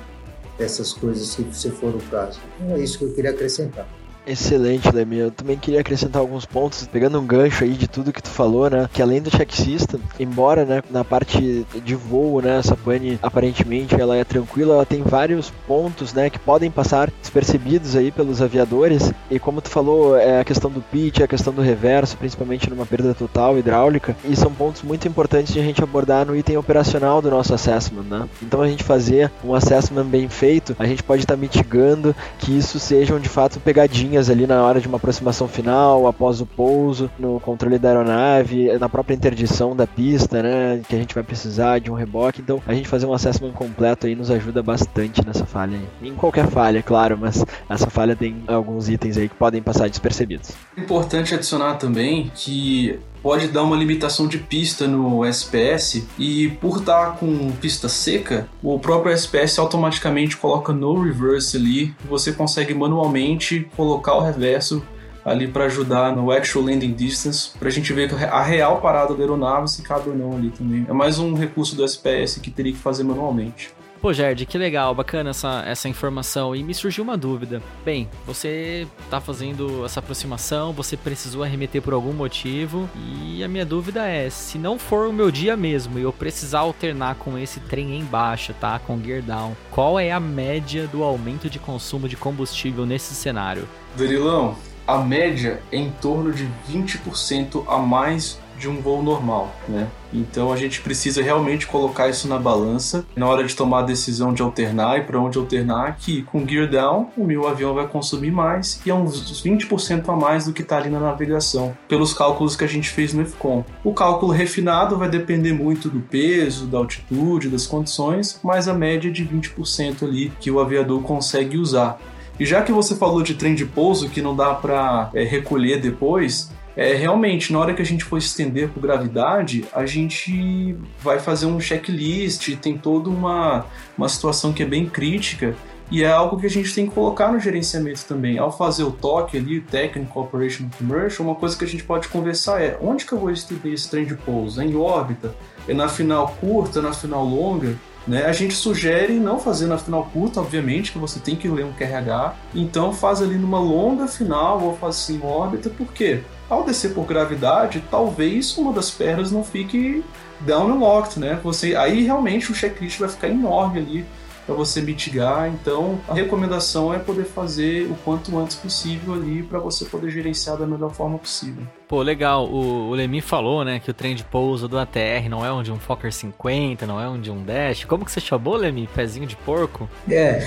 essas 0.59 0.93
coisas 0.93 1.27
se, 1.27 1.45
se 1.51 1.69
for 1.69 1.93
o 1.93 2.01
caso. 2.09 2.39
Então, 2.59 2.75
é 2.75 2.79
isso 2.79 2.97
que 2.97 3.05
eu 3.05 3.13
queria 3.13 3.31
acrescentar. 3.31 3.87
Excelente, 4.27 4.89
Lemi. 4.91 5.17
Eu 5.17 5.31
também 5.31 5.57
queria 5.57 5.81
acrescentar 5.81 6.19
alguns 6.19 6.45
pontos, 6.45 6.87
pegando 6.91 7.19
um 7.19 7.25
gancho 7.25 7.63
aí 7.63 7.73
de 7.73 7.87
tudo 7.87 8.11
que 8.11 8.23
tu 8.23 8.29
falou, 8.29 8.69
né? 8.69 8.89
Que 8.91 9.01
além 9.01 9.21
do 9.21 9.29
check 9.29 9.51
system, 9.53 10.01
embora, 10.19 10.65
né, 10.65 10.81
na 10.89 11.03
parte 11.03 11.65
de 11.83 11.95
voo, 11.95 12.41
né, 12.41 12.57
essa 12.57 12.75
pane 12.75 13.19
aparentemente 13.21 13.95
ela 13.99 14.15
é 14.15 14.23
tranquila, 14.23 14.75
ela 14.75 14.85
tem 14.85 15.03
vários 15.03 15.51
pontos, 15.67 16.13
né, 16.13 16.29
que 16.29 16.39
podem 16.39 16.71
passar 16.71 17.11
despercebidos 17.21 17.95
aí 17.95 18.11
pelos 18.11 18.41
aviadores. 18.41 19.11
E 19.29 19.37
como 19.37 19.61
tu 19.61 19.69
falou, 19.69 20.17
é 20.17 20.39
a 20.39 20.43
questão 20.43 20.71
do 20.71 20.81
pitch, 20.81 21.21
a 21.21 21.27
questão 21.27 21.53
do 21.53 21.61
reverso, 21.61 22.17
principalmente 22.17 22.69
numa 22.69 22.85
perda 22.85 23.13
total 23.13 23.57
hidráulica, 23.57 24.15
e 24.25 24.35
são 24.35 24.51
pontos 24.51 24.81
muito 24.81 25.07
importantes 25.07 25.53
de 25.53 25.59
a 25.59 25.63
gente 25.63 25.83
abordar 25.83 26.25
no 26.25 26.35
item 26.35 26.57
operacional 26.57 27.21
do 27.21 27.29
nosso 27.29 27.53
assessment, 27.53 28.03
né? 28.03 28.27
Então 28.41 28.61
a 28.61 28.67
gente 28.67 28.83
fazer 28.83 29.31
um 29.43 29.53
assessment 29.53 30.05
bem 30.05 30.27
feito, 30.29 30.75
a 30.79 30.87
gente 30.87 31.03
pode 31.03 31.23
estar 31.23 31.35
tá 31.35 31.39
mitigando 31.39 32.15
que 32.39 32.57
isso 32.57 32.79
sejam 32.79 33.19
de 33.19 33.29
fato 33.29 33.59
pegadinhas 33.59 34.14
ali 34.17 34.47
na 34.47 34.63
hora 34.63 34.79
de 34.79 34.87
uma 34.87 34.97
aproximação 34.97 35.47
final, 35.47 36.07
após 36.07 36.41
o 36.41 36.45
pouso, 36.45 37.09
no 37.19 37.39
controle 37.39 37.77
da 37.77 37.89
aeronave, 37.89 38.77
na 38.77 38.89
própria 38.89 39.15
interdição 39.15 39.75
da 39.75 39.85
pista, 39.85 40.41
né? 40.41 40.81
Que 40.87 40.95
a 40.95 40.99
gente 40.99 41.13
vai 41.13 41.23
precisar 41.23 41.79
de 41.79 41.91
um 41.91 41.93
reboque. 41.93 42.41
Então, 42.41 42.61
a 42.65 42.73
gente 42.73 42.87
fazer 42.87 43.05
um 43.05 43.13
assessment 43.13 43.51
completo 43.51 44.07
aí 44.07 44.15
nos 44.15 44.31
ajuda 44.31 44.61
bastante 44.63 45.25
nessa 45.25 45.45
falha 45.45 45.77
aí. 45.77 46.09
Em 46.09 46.15
qualquer 46.15 46.47
falha, 46.47 46.81
claro, 46.81 47.17
mas 47.19 47.45
essa 47.69 47.89
falha 47.89 48.15
tem 48.15 48.43
alguns 48.47 48.89
itens 48.89 49.17
aí 49.17 49.29
que 49.29 49.35
podem 49.35 49.61
passar 49.61 49.89
despercebidos. 49.89 50.51
Importante 50.77 51.33
adicionar 51.33 51.75
também 51.75 52.31
que 52.33 52.99
pode 53.25 53.47
dar 53.47 53.63
uma 53.63 53.75
limitação 53.75 54.27
de 54.27 54.37
pista 54.37 54.87
no 54.87 55.25
SPS 55.25 56.05
e 56.15 56.47
por 56.61 56.77
estar 56.77 57.17
com 57.17 57.51
pista 57.53 57.89
seca, 57.89 58.47
o 58.61 58.77
próprio 58.77 59.11
SPS 59.11 59.57
automaticamente 59.57 60.37
coloca 60.37 60.71
no 60.71 61.01
reverse 61.01 61.57
ali, 61.57 61.95
você 62.07 62.31
consegue 62.31 62.75
manualmente 62.75 63.67
colocar 63.75 64.13
o 64.13 64.21
reverso 64.21 64.85
ali 65.25 65.47
para 65.47 65.65
ajudar 65.65 66.15
no 66.15 66.29
actual 66.29 66.65
landing 66.65 66.93
distance, 66.93 67.49
para 67.57 67.67
a 67.67 67.71
gente 67.71 67.91
ver 67.93 68.13
a 68.13 68.43
real 68.43 68.79
parada 68.79 69.15
da 69.15 69.21
aeronave 69.21 69.71
se 69.71 69.81
cabe 69.81 70.11
ou 70.11 70.15
não 70.15 70.37
ali 70.37 70.51
também. 70.51 70.85
É 70.87 70.93
mais 70.93 71.17
um 71.17 71.33
recurso 71.33 71.75
do 71.75 71.83
SPS 71.83 72.39
que 72.39 72.51
teria 72.51 72.73
que 72.73 72.77
fazer 72.77 73.03
manualmente. 73.03 73.73
Pô, 74.05 74.13
Gerd, 74.13 74.45
que 74.45 74.55
legal, 74.55 74.93
bacana 74.93 75.31
essa, 75.31 75.63
essa 75.65 75.89
informação. 75.89 76.55
E 76.55 76.63
me 76.63 76.75
surgiu 76.75 77.03
uma 77.03 77.17
dúvida. 77.17 77.59
Bem, 77.83 78.07
você 78.23 78.87
tá 79.09 79.19
fazendo 79.19 79.83
essa 79.83 79.99
aproximação, 79.99 80.71
você 80.71 80.95
precisou 80.95 81.41
arremeter 81.41 81.81
por 81.81 81.91
algum 81.91 82.13
motivo. 82.13 82.87
E 82.95 83.43
a 83.43 83.47
minha 83.47 83.65
dúvida 83.65 84.05
é: 84.05 84.29
se 84.29 84.59
não 84.59 84.77
for 84.77 85.07
o 85.07 85.11
meu 85.11 85.31
dia 85.31 85.57
mesmo 85.57 85.97
e 85.97 86.03
eu 86.03 86.13
precisar 86.13 86.59
alternar 86.59 87.15
com 87.15 87.35
esse 87.35 87.59
trem 87.61 87.97
em 87.97 88.03
baixa, 88.03 88.53
tá? 88.53 88.77
Com 88.77 89.01
gear 89.01 89.23
down, 89.23 89.53
qual 89.71 89.99
é 89.99 90.11
a 90.11 90.19
média 90.19 90.85
do 90.85 91.01
aumento 91.01 91.49
de 91.49 91.57
consumo 91.57 92.07
de 92.07 92.15
combustível 92.15 92.85
nesse 92.85 93.15
cenário? 93.15 93.67
Verilão, 93.95 94.55
a 94.85 94.99
média 94.99 95.63
é 95.71 95.77
em 95.77 95.89
torno 95.89 96.31
de 96.31 96.47
20% 96.71 97.63
a 97.67 97.79
mais 97.79 98.39
de 98.59 98.69
um 98.69 98.79
voo 98.81 99.01
normal, 99.01 99.53
né? 99.67 99.87
Então 100.15 100.51
a 100.51 100.57
gente 100.57 100.81
precisa 100.81 101.21
realmente 101.21 101.67
colocar 101.67 102.09
isso 102.09 102.27
na 102.27 102.37
balança 102.37 103.05
na 103.15 103.27
hora 103.27 103.43
de 103.43 103.55
tomar 103.55 103.79
a 103.79 103.83
decisão 103.83 104.33
de 104.33 104.41
alternar 104.41 104.97
e 104.97 105.03
para 105.03 105.19
onde 105.19 105.37
alternar, 105.37 105.97
que 105.97 106.21
com 106.23 106.47
gear 106.47 106.69
down 106.69 107.09
o 107.17 107.25
meu 107.25 107.47
avião 107.47 107.73
vai 107.73 107.87
consumir 107.87 108.31
mais 108.31 108.81
e 108.85 108.89
é 108.89 108.93
uns 108.93 109.43
20% 109.43 110.07
a 110.07 110.15
mais 110.15 110.45
do 110.45 110.53
que 110.53 110.61
está 110.61 110.77
ali 110.77 110.89
na 110.89 110.99
navegação, 110.99 111.75
pelos 111.87 112.13
cálculos 112.13 112.55
que 112.55 112.63
a 112.63 112.67
gente 112.67 112.89
fez 112.89 113.13
no 113.13 113.25
FCOM. 113.25 113.63
O 113.83 113.93
cálculo 113.93 114.31
refinado 114.31 114.97
vai 114.97 115.09
depender 115.09 115.53
muito 115.53 115.89
do 115.89 115.99
peso, 115.99 116.65
da 116.65 116.77
altitude, 116.77 117.49
das 117.49 117.67
condições, 117.67 118.39
mas 118.43 118.67
a 118.67 118.73
média 118.73 119.09
é 119.09 119.11
de 119.11 119.25
20% 119.25 120.03
ali 120.03 120.31
que 120.39 120.51
o 120.51 120.59
aviador 120.59 121.01
consegue 121.01 121.57
usar. 121.57 121.99
E 122.39 122.45
já 122.45 122.61
que 122.61 122.71
você 122.71 122.95
falou 122.95 123.21
de 123.21 123.33
trem 123.35 123.55
de 123.55 123.65
pouso 123.65 124.09
que 124.09 124.21
não 124.21 124.35
dá 124.35 124.53
para 124.53 125.09
é, 125.13 125.23
recolher 125.23 125.79
depois, 125.79 126.51
é, 126.75 126.93
realmente, 126.93 127.53
na 127.53 127.59
hora 127.59 127.73
que 127.73 127.81
a 127.81 127.85
gente 127.85 128.03
for 128.03 128.17
estender 128.17 128.69
por 128.69 128.81
gravidade, 128.81 129.65
a 129.73 129.85
gente 129.85 130.75
vai 131.01 131.19
fazer 131.19 131.45
um 131.45 131.59
checklist, 131.59 132.55
tem 132.57 132.77
toda 132.77 133.09
uma, 133.09 133.65
uma 133.97 134.09
situação 134.09 134.51
que 134.51 134.61
é 134.61 134.65
bem 134.65 134.85
crítica 134.85 135.55
e 135.89 136.03
é 136.03 136.11
algo 136.11 136.39
que 136.39 136.45
a 136.45 136.49
gente 136.49 136.73
tem 136.73 136.87
que 136.87 136.93
colocar 136.93 137.31
no 137.31 137.39
gerenciamento 137.39 138.03
também. 138.05 138.37
Ao 138.37 138.51
fazer 138.51 138.83
o 138.83 138.91
toque 138.91 139.37
ali, 139.37 139.61
Technical 139.61 140.23
Operation 140.23 140.67
Commercial, 140.77 141.27
uma 141.27 141.35
coisa 141.35 141.55
que 141.57 141.63
a 141.63 141.67
gente 141.67 141.83
pode 141.83 142.07
conversar 142.09 142.61
é 142.61 142.77
onde 142.81 143.05
que 143.05 143.13
eu 143.13 143.19
vou 143.19 143.31
estender 143.31 143.73
esse 143.73 143.89
trem 143.89 144.05
de 144.05 144.15
pouso? 144.15 144.59
É 144.59 144.65
em 144.65 144.75
órbita? 144.75 145.33
É 145.67 145.73
na 145.73 145.87
final 145.87 146.35
curta, 146.41 146.81
na 146.81 146.91
final 146.91 147.23
longa? 147.23 147.75
Né? 148.07 148.25
A 148.25 148.31
gente 148.31 148.53
sugere 148.53 149.13
não 149.13 149.39
fazer 149.39 149.67
na 149.67 149.77
final 149.77 150.09
curta, 150.13 150.39
obviamente, 150.39 150.91
que 150.91 150.97
você 150.97 151.19
tem 151.19 151.35
que 151.35 151.47
ler 151.47 151.65
um 151.65 151.73
QRH. 151.73 152.35
Então 152.53 152.93
faz 152.93 153.21
ali 153.21 153.35
numa 153.35 153.59
longa 153.59 154.07
final 154.07 154.61
ou 154.61 154.77
faz 154.77 154.95
assim 154.95 155.17
em 155.17 155.25
órbita, 155.25 155.69
por 155.69 155.91
quê? 155.91 156.21
Ao 156.49 156.63
descer 156.63 156.93
por 156.93 157.05
gravidade, 157.05 157.83
talvez 157.89 158.55
uma 158.57 158.71
das 158.71 158.91
pernas 158.91 159.31
não 159.31 159.43
fique 159.43 160.03
down 160.41 160.77
locked, 160.77 161.19
né? 161.19 161.39
Você, 161.43 161.75
aí 161.75 162.03
realmente 162.03 162.51
o 162.51 162.55
checklist 162.55 162.99
vai 162.99 163.09
ficar 163.09 163.29
enorme 163.29 163.79
ali 163.79 164.05
para 164.45 164.53
você 164.53 164.81
mitigar. 164.81 165.47
Então, 165.47 165.99
a 166.07 166.13
recomendação 166.13 166.93
é 166.93 166.99
poder 166.99 167.25
fazer 167.25 167.89
o 167.89 167.95
quanto 168.05 168.37
antes 168.37 168.55
possível 168.55 169.13
ali 169.13 169.41
para 169.41 169.59
você 169.59 169.85
poder 169.85 170.11
gerenciar 170.11 170.57
da 170.57 170.67
melhor 170.67 170.93
forma 170.93 171.17
possível. 171.17 171.65
Pô, 171.87 172.01
legal. 172.01 172.47
O, 172.47 172.89
o 172.89 172.93
Lemi 172.93 173.21
falou, 173.21 173.63
né, 173.63 173.79
que 173.79 173.91
o 173.91 173.93
trem 173.93 174.15
de 174.15 174.23
pouso 174.23 174.67
do 174.67 174.75
ATR 174.77 175.29
não 175.29 175.45
é 175.45 175.51
um 175.51 175.61
de 175.61 175.71
um 175.71 175.77
Fokker 175.77 176.11
50, 176.11 176.87
não 176.87 176.99
é 176.99 177.07
um 177.07 177.19
de 177.19 177.29
um 177.29 177.43
Dash. 177.43 177.85
Como 177.85 178.03
que 178.03 178.11
você 178.11 178.19
chamou, 178.19 178.55
Lemi? 178.55 178.89
Pezinho 178.93 179.27
de 179.27 179.35
porco? 179.35 179.87
É. 180.09 180.39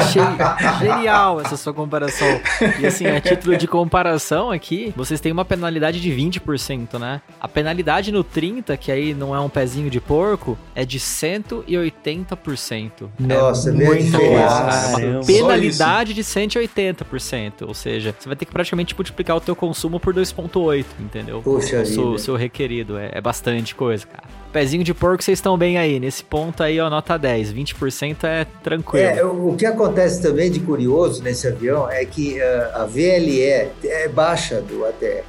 Achei 0.00 0.22
genial 0.80 1.40
essa 1.40 1.56
sua 1.56 1.72
comparação. 1.72 2.26
E 2.80 2.86
assim, 2.86 3.06
a 3.06 3.20
título 3.20 3.56
de 3.56 3.68
comparação 3.68 4.50
aqui, 4.50 4.92
vocês 4.96 5.20
têm 5.20 5.30
uma 5.30 5.44
penalidade 5.44 6.00
de 6.00 6.10
20%, 6.10 6.98
né? 6.98 7.20
A 7.40 7.46
penalidade 7.46 8.10
no 8.10 8.24
30, 8.24 8.76
que 8.76 8.90
aí 8.90 9.14
não 9.14 9.32
é 9.34 9.40
um 9.40 9.48
pezinho 9.48 9.90
de 9.90 10.00
porco, 10.00 10.58
é 10.74 10.84
de 10.84 10.98
180%. 10.98 12.90
Nossa, 13.18 13.70
é 13.70 13.72
muito 13.72 14.18
Uma 14.18 15.24
penalidade 15.24 16.14
de 16.14 16.24
180%. 16.24 17.66
Ou 17.66 17.74
seja, 17.74 18.14
você 18.18 18.28
vai 18.28 18.36
ter 18.36 18.44
que 18.44 18.52
praticamente 18.52 18.94
multiplicar 18.94 19.36
o 19.36 19.40
teu 19.40 19.54
consumo 19.54 20.00
por 20.00 20.12
2,8 20.12 20.79
entendeu? 20.98 21.40
Puxa 21.42 21.82
o 21.82 21.86
seu, 21.86 22.18
seu 22.18 22.36
requerido. 22.36 22.98
É, 22.98 23.10
é, 23.12 23.20
bastante 23.20 23.74
coisa, 23.74 24.06
cara. 24.06 24.24
Pezinho 24.52 24.82
de 24.82 24.92
porco, 24.92 25.22
vocês 25.22 25.38
estão 25.38 25.56
bem 25.56 25.78
aí. 25.78 26.00
Nesse 26.00 26.24
ponto 26.24 26.62
aí, 26.62 26.80
ó, 26.80 26.90
nota 26.90 27.16
10. 27.16 27.52
20% 27.52 28.24
é 28.24 28.46
tranquilo. 28.62 29.06
É, 29.06 29.24
o 29.24 29.54
que 29.56 29.66
acontece 29.66 30.20
também 30.20 30.50
de 30.50 30.60
curioso 30.60 31.22
nesse 31.22 31.46
avião 31.46 31.88
é 31.90 32.04
que 32.04 32.38
uh, 32.40 32.80
a 32.80 32.84
VLE 32.84 33.40
é 33.42 34.08
baixa 34.12 34.60
do 34.60 34.84
ATR. 34.84 35.24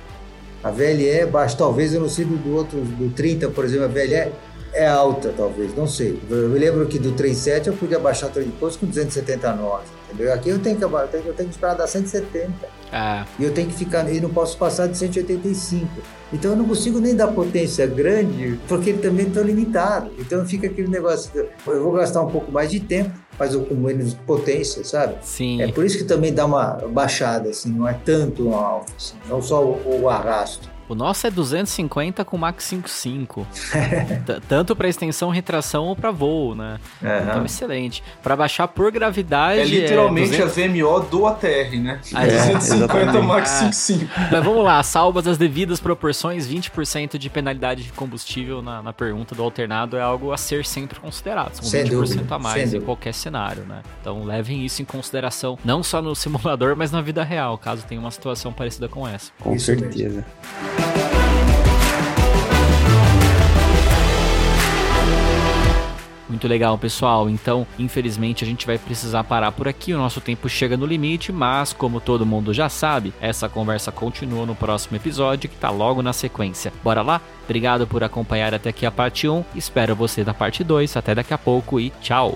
A 0.64 0.70
VLE 0.70 1.08
é 1.08 1.26
baixa. 1.26 1.58
Talvez 1.58 1.94
eu 1.94 2.02
não 2.02 2.10
sei 2.10 2.26
do 2.26 2.56
outro, 2.56 2.80
do 2.80 3.10
30, 3.10 3.50
por 3.50 3.66
exemplo, 3.66 3.86
a 3.86 3.88
VLE 3.88 4.32
é 4.74 4.88
alta, 4.88 5.34
talvez, 5.36 5.76
não 5.76 5.88
sei. 5.88 6.20
Eu 6.30 6.50
me 6.50 6.60
lembro 6.60 6.86
que 6.88 6.98
do 6.98 7.12
37 7.12 7.68
eu 7.68 7.74
podia 7.74 8.00
baixar 8.00 8.28
o 8.28 8.30
trem 8.30 8.46
de 8.46 8.52
pouso 8.54 8.80
com 8.80 8.86
270 8.86 9.54
nós, 9.54 9.84
entendeu? 10.08 10.34
Aqui 10.34 10.50
eu 10.50 10.60
tenho 10.60 10.78
que, 10.78 10.84
eu 10.84 10.90
tenho, 10.90 11.26
eu 11.26 11.34
tenho 11.34 11.50
que 11.50 11.56
esperar 11.56 11.76
dar 11.76 11.88
170. 11.88 12.82
É. 12.92 13.24
E 13.40 13.44
eu 13.44 13.54
tenho 13.54 13.70
que 13.70 13.76
ficar, 13.76 14.12
e 14.12 14.20
não 14.20 14.30
posso 14.30 14.58
passar 14.58 14.88
de 14.88 14.98
185. 14.98 15.88
Então 16.34 16.52
eu 16.52 16.58
não 16.58 16.66
consigo 16.66 17.00
nem 17.00 17.16
dar 17.16 17.28
potência 17.28 17.86
grande, 17.88 18.60
porque 18.68 18.92
ele 18.92 19.00
também 19.00 19.28
está 19.28 19.42
limitado. 19.42 20.12
Então 20.20 20.46
fica 20.46 20.68
aquele 20.68 20.90
negócio, 20.90 21.32
eu 21.68 21.84
vou 21.84 21.94
gastar 21.94 22.22
um 22.22 22.30
pouco 22.30 22.52
mais 22.52 22.70
de 22.70 22.80
tempo, 22.80 23.12
mas 23.38 23.54
eu 23.54 23.66
com 23.66 23.76
menos 23.76 24.14
potência, 24.14 24.84
sabe? 24.84 25.16
Sim. 25.22 25.62
É 25.62 25.72
por 25.72 25.86
isso 25.86 25.98
que 25.98 26.04
também 26.04 26.34
dá 26.34 26.46
uma 26.46 26.74
baixada, 26.90 27.50
assim, 27.50 27.70
não 27.70 27.88
é 27.88 27.94
tanto 27.94 28.48
um 28.48 28.56
alto, 28.56 28.94
assim, 28.98 29.16
não 29.28 29.42
só 29.42 29.64
o, 29.64 30.02
o 30.04 30.10
arrasto. 30.10 30.70
O 30.92 30.96
nosso 30.96 31.26
é 31.26 31.32
250 31.32 32.26
com 32.26 32.38
Max 32.38 32.66
55. 32.66 33.48
Tanto 34.50 34.76
para 34.76 34.90
extensão, 34.90 35.30
retração 35.30 35.86
ou 35.86 35.96
para 35.96 36.12
voo, 36.12 36.54
né? 36.54 36.82
É, 37.02 37.22
Então, 37.22 37.46
excelente. 37.46 38.04
Para 38.22 38.36
baixar 38.36 38.68
por 38.68 38.92
gravidade. 38.92 39.62
é 39.62 39.64
literalmente 39.64 40.38
200... 40.38 40.58
a 40.58 40.68
VMO 40.68 41.00
do 41.10 41.26
ATR, 41.28 41.78
né? 41.82 42.02
Ah, 42.14 42.26
é, 42.28 42.32
250 42.32 42.94
exatamente. 42.94 43.26
Max 43.26 43.50
Ah. 43.52 43.72
55. 43.72 44.12
Mas 44.34 44.44
vamos 44.44 44.66
lá, 44.66 44.84
salvas 44.84 45.26
as 45.28 45.38
devidas 45.38 45.80
proporções, 45.80 46.46
20% 46.46 47.18
de 47.18 47.30
penalidade 47.30 47.84
de 47.84 47.92
combustível 47.94 48.62
na, 48.62 48.82
na 48.84 48.92
pergunta 48.92 49.34
do 49.34 49.42
alternado 49.42 49.96
é 49.96 50.02
algo 50.02 50.34
a 50.34 50.38
ser 50.38 50.66
sempre 50.66 51.00
considerado. 51.00 51.54
São 51.54 51.64
Sem 51.64 51.86
20% 51.86 51.90
dúvida, 51.90 52.36
a 52.36 52.40
mais 52.40 52.74
em 52.74 52.82
qualquer 52.82 53.14
cenário, 53.14 53.64
né? 53.64 53.82
Então 54.02 54.26
levem 54.26 54.66
isso 54.66 54.82
em 54.82 54.86
consideração, 54.86 55.58
não 55.64 55.82
só 55.84 56.02
no 56.02 56.14
simulador, 56.14 56.76
mas 56.76 56.92
na 56.92 57.02
vida 57.02 57.24
real, 57.24 57.58
caso 57.58 57.86
tenha 57.88 58.02
uma 58.02 58.12
situação 58.12 58.52
parecida 58.52 58.90
com 58.90 59.08
essa. 59.08 59.32
Com 59.40 59.56
Isso 59.56 59.68
certeza. 59.68 60.26
Muito 66.42 66.50
legal, 66.50 66.76
pessoal. 66.76 67.30
Então, 67.30 67.68
infelizmente, 67.78 68.44
a 68.44 68.48
gente 68.48 68.66
vai 68.66 68.76
precisar 68.76 69.24
parar 69.24 69.52
por 69.52 69.68
aqui. 69.68 69.94
O 69.94 69.98
nosso 70.00 70.20
tempo 70.20 70.50
chega 70.50 70.76
no 70.76 70.88
limite, 70.88 71.32
mas, 71.32 71.72
como 71.72 72.02
todo 72.02 72.26
mundo 72.26 72.52
já 72.52 72.68
sabe, 72.68 73.14
essa 73.22 73.48
conversa 73.48 73.92
continua 73.92 74.44
no 74.44 74.56
próximo 74.56 74.98
episódio, 74.98 75.48
que 75.48 75.56
tá 75.56 75.70
logo 75.70 76.02
na 76.02 76.14
sequência. 76.14 76.74
Bora 76.84 77.04
lá? 77.04 77.22
Obrigado 77.44 77.86
por 77.86 78.04
acompanhar 78.04 78.56
até 78.56 78.70
aqui 78.70 78.88
a 78.88 78.92
parte 78.92 79.28
1. 79.28 79.46
Espero 79.54 79.96
você 79.96 80.24
da 80.24 80.34
parte 80.34 80.64
2. 80.64 80.98
Até 80.98 81.14
daqui 81.14 81.32
a 81.32 81.38
pouco 81.38 81.80
e 81.80 81.92
tchau! 82.02 82.36